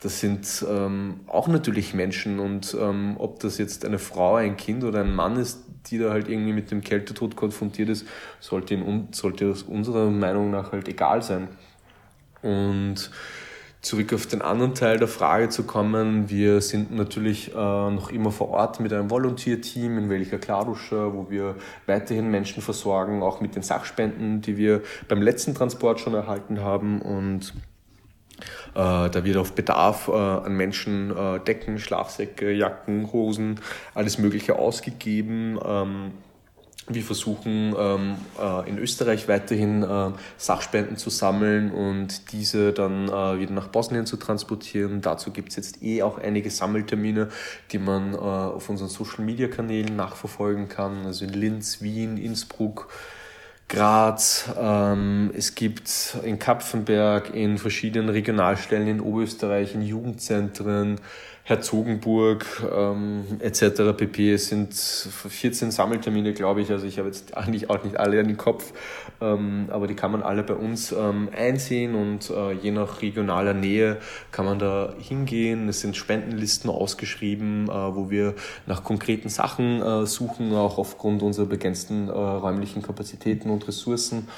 [0.00, 4.84] Das sind ähm, auch natürlich Menschen und ähm, ob das jetzt eine Frau, ein Kind
[4.84, 8.06] oder ein Mann ist, die da halt irgendwie mit dem Kältetod konfrontiert ist,
[8.40, 11.48] sollte, in, sollte das unserer Meinung nach halt egal sein.
[12.42, 13.10] Und
[13.84, 18.32] zurück auf den anderen Teil der Frage zu kommen, wir sind natürlich äh, noch immer
[18.32, 21.56] vor Ort mit einem Volunteer-Team in Welcher Kladuscha, wo wir
[21.86, 27.02] weiterhin Menschen versorgen, auch mit den Sachspenden, die wir beim letzten Transport schon erhalten haben
[27.02, 27.52] und
[28.74, 33.60] äh, da wird auf Bedarf äh, an Menschen äh, Decken, Schlafsäcke, Jacken, Hosen,
[33.94, 35.58] alles Mögliche ausgegeben.
[35.64, 36.12] Ähm,
[36.86, 43.38] wir versuchen ähm, äh, in Österreich weiterhin äh, Sachspenden zu sammeln und diese dann äh,
[43.38, 45.00] wieder nach Bosnien zu transportieren.
[45.00, 47.28] Dazu gibt es jetzt eh auch einige Sammeltermine,
[47.72, 51.06] die man äh, auf unseren Social-Media-Kanälen nachverfolgen kann.
[51.06, 52.88] Also in Linz, Wien, Innsbruck,
[53.68, 54.50] Graz.
[54.58, 61.00] Ähm, es gibt in Kapfenberg, in verschiedenen Regionalstellen in Oberösterreich, in Jugendzentren,
[61.46, 63.92] Herzogenburg ähm, etc.
[63.94, 64.32] pp.
[64.32, 66.70] Es sind 14 Sammeltermine, glaube ich.
[66.70, 68.72] Also ich habe jetzt eigentlich auch nicht alle in den Kopf,
[69.20, 73.52] ähm, aber die kann man alle bei uns ähm, einsehen und äh, je nach regionaler
[73.52, 73.98] Nähe
[74.32, 75.68] kann man da hingehen.
[75.68, 78.34] Es sind Spendenlisten ausgeschrieben, äh, wo wir
[78.66, 84.28] nach konkreten Sachen äh, suchen, auch aufgrund unserer begrenzten äh, räumlichen Kapazitäten und Ressourcen.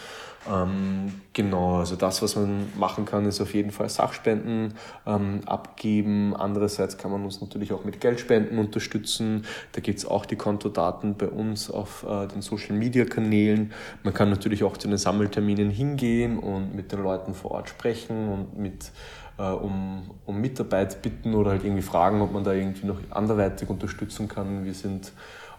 [0.51, 4.75] Ähm, genau, also das, was man machen kann, ist auf jeden Fall Sachspenden
[5.07, 6.35] ähm, abgeben.
[6.37, 9.45] Andererseits kann man uns natürlich auch mit Geldspenden unterstützen.
[9.73, 13.73] Da gibt es auch die Kontodaten bei uns auf äh, den Social-Media-Kanälen.
[14.03, 18.29] Man kann natürlich auch zu den Sammelterminen hingehen und mit den Leuten vor Ort sprechen
[18.29, 18.93] und mit
[19.39, 23.69] äh, um, um Mitarbeit bitten oder halt irgendwie fragen, ob man da irgendwie noch anderweitig
[23.69, 24.65] unterstützen kann.
[24.65, 25.13] Wir sind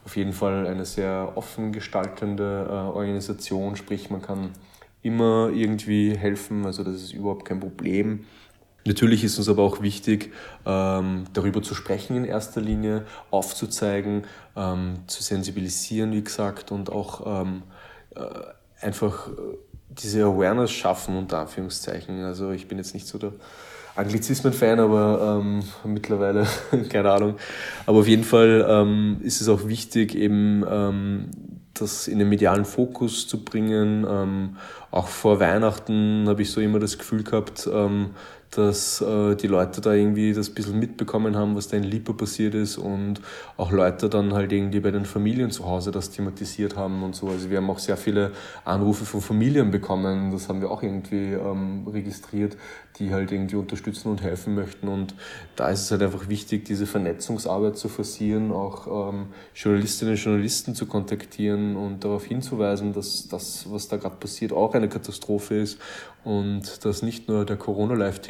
[0.06, 4.52] auf jeden Fall eine sehr offen gestaltende äh, Organisation, sprich man kann
[5.02, 8.26] immer irgendwie helfen, also das ist überhaupt kein Problem.
[8.88, 10.32] Natürlich ist uns aber auch wichtig,
[10.66, 14.24] ähm, darüber zu sprechen in erster Linie, aufzuzeigen,
[14.56, 17.64] ähm, zu sensibilisieren, wie gesagt, und auch ähm,
[18.16, 18.22] äh,
[18.80, 19.32] einfach äh,
[19.90, 22.24] diese Awareness schaffen, unter Anführungszeichen.
[22.24, 23.34] Also ich bin jetzt nicht so der
[23.98, 26.48] Anglizismen-Fan, aber ähm, mittlerweile,
[26.90, 27.36] keine Ahnung.
[27.86, 31.30] Aber auf jeden Fall ähm, ist es auch wichtig, eben ähm,
[31.78, 34.06] das in den medialen Fokus zu bringen.
[34.10, 34.58] Ähm,
[34.92, 38.12] auch vor Weihnachten habe ich so immer das Gefühl gehabt, ähm,
[38.52, 42.56] dass äh, die Leute da irgendwie das bisschen mitbekommen haben, was da in Lipa passiert
[42.56, 43.22] ist und
[43.58, 47.28] auch Leute dann halt irgendwie bei den Familien zu Hause das thematisiert haben und so.
[47.28, 48.32] Also wir haben auch sehr viele
[48.64, 52.58] Anrufe von Familien bekommen, das haben wir auch irgendwie ähm, registriert,
[53.00, 55.14] die halt irgendwie unterstützen und helfen möchten und
[55.56, 60.74] da ist es halt einfach wichtig, diese Vernetzungsarbeit zu forcieren, auch ähm, Journalistinnen und Journalisten
[60.74, 65.80] zu kontaktieren und darauf hinzuweisen, dass das, was da gerade passiert, auch eine Katastrophe ist
[66.24, 67.56] und dass nicht nur der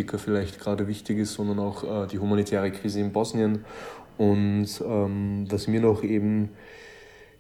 [0.08, 3.66] Corona-Live-Ticker vielleicht gerade wichtig ist, sondern auch äh, die humanitäre Krise in Bosnien.
[4.18, 6.49] Und ähm, was mir noch eben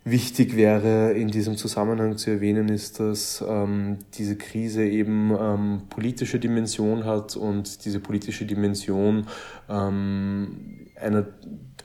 [0.03, 6.39] wichtig wäre in diesem Zusammenhang zu erwähnen, ist, dass ähm, diese Krise eben ähm, politische
[6.39, 9.27] Dimension hat und diese politische Dimension
[9.69, 11.25] ähm, einer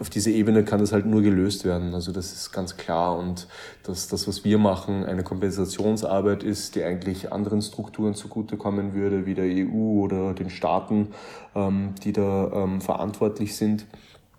[0.03, 1.95] auf dieser Ebene kann das halt nur gelöst werden.
[1.95, 3.47] Also das ist ganz klar und
[3.85, 9.35] dass das, was wir machen, eine Kompensationsarbeit ist, die eigentlich anderen Strukturen zugutekommen würde, wie
[9.35, 11.13] der EU oder den Staaten,
[11.55, 13.87] ähm, die da ähm, verantwortlich sind.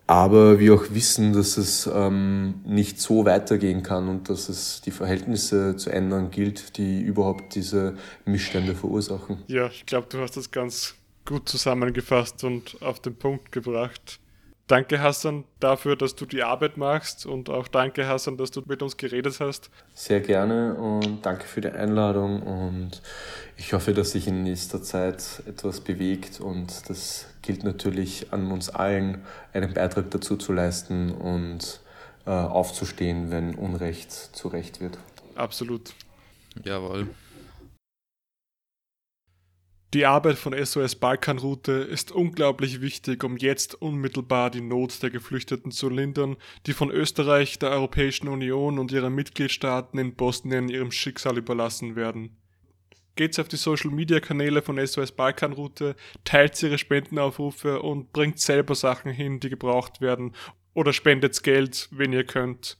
[0.06, 4.90] Aber wir auch wissen, dass es ähm, nicht so weitergehen kann und dass es die
[4.90, 7.96] Verhältnisse zu ändern gilt, die überhaupt diese
[8.26, 9.38] Missstände verursachen.
[9.46, 10.94] Ja, ich glaube, du hast das ganz
[11.24, 14.20] gut zusammengefasst und auf den Punkt gebracht.
[14.66, 18.82] Danke, Hassan, dafür, dass du die Arbeit machst und auch danke, Hassan, dass du mit
[18.82, 19.68] uns geredet hast.
[19.92, 23.02] Sehr gerne und danke für die Einladung und
[23.58, 28.70] ich hoffe, dass sich in nächster Zeit etwas bewegt und das gilt natürlich an uns
[28.70, 31.80] allen, einen Beitrag dazu zu leisten und
[32.24, 34.96] äh, aufzustehen, wenn Unrecht zu Recht wird.
[35.34, 35.92] Absolut.
[36.64, 37.08] Jawohl.
[39.94, 45.70] Die Arbeit von SOS Balkanroute ist unglaublich wichtig, um jetzt unmittelbar die Not der Geflüchteten
[45.70, 46.36] zu lindern,
[46.66, 52.36] die von Österreich, der Europäischen Union und ihren Mitgliedstaaten in Bosnien ihrem Schicksal überlassen werden.
[53.14, 58.74] Geht's auf die Social Media Kanäle von SOS Balkanroute, teilt ihre Spendenaufrufe und bringt selber
[58.74, 60.34] Sachen hin, die gebraucht werden,
[60.72, 62.78] oder spendet Geld, wenn ihr könnt.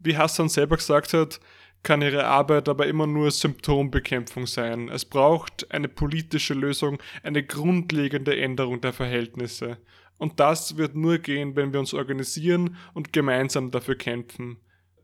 [0.00, 1.38] Wie Hassan selber gesagt hat,
[1.84, 4.88] kann ihre Arbeit aber immer nur Symptombekämpfung sein.
[4.88, 9.76] Es braucht eine politische Lösung, eine grundlegende Änderung der Verhältnisse.
[10.18, 14.56] Und das wird nur gehen, wenn wir uns organisieren und gemeinsam dafür kämpfen.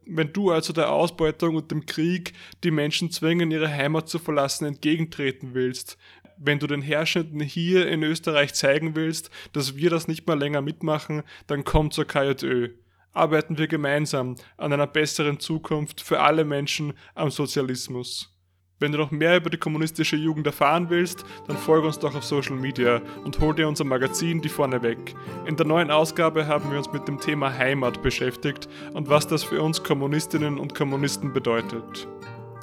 [0.06, 2.32] Wenn du also der Ausbeutung und dem Krieg,
[2.64, 5.98] die Menschen zwingen, ihre Heimat zu verlassen, entgegentreten willst,
[6.38, 10.62] wenn du den Herrschenden hier in Österreich zeigen willst, dass wir das nicht mehr länger
[10.62, 12.70] mitmachen, dann komm zur KJÖ
[13.12, 18.36] arbeiten wir gemeinsam an einer besseren Zukunft für alle Menschen am Sozialismus.
[18.80, 22.24] Wenn du noch mehr über die kommunistische Jugend erfahren willst, dann folge uns doch auf
[22.24, 25.14] Social Media und hol dir unser Magazin Die Vorne weg.
[25.44, 29.44] In der neuen Ausgabe haben wir uns mit dem Thema Heimat beschäftigt und was das
[29.44, 32.08] für uns Kommunistinnen und Kommunisten bedeutet.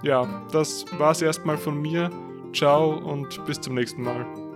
[0.02, 2.10] Ja, das war's erstmal von mir.
[2.52, 4.47] Ciao und bis zum nächsten Mal.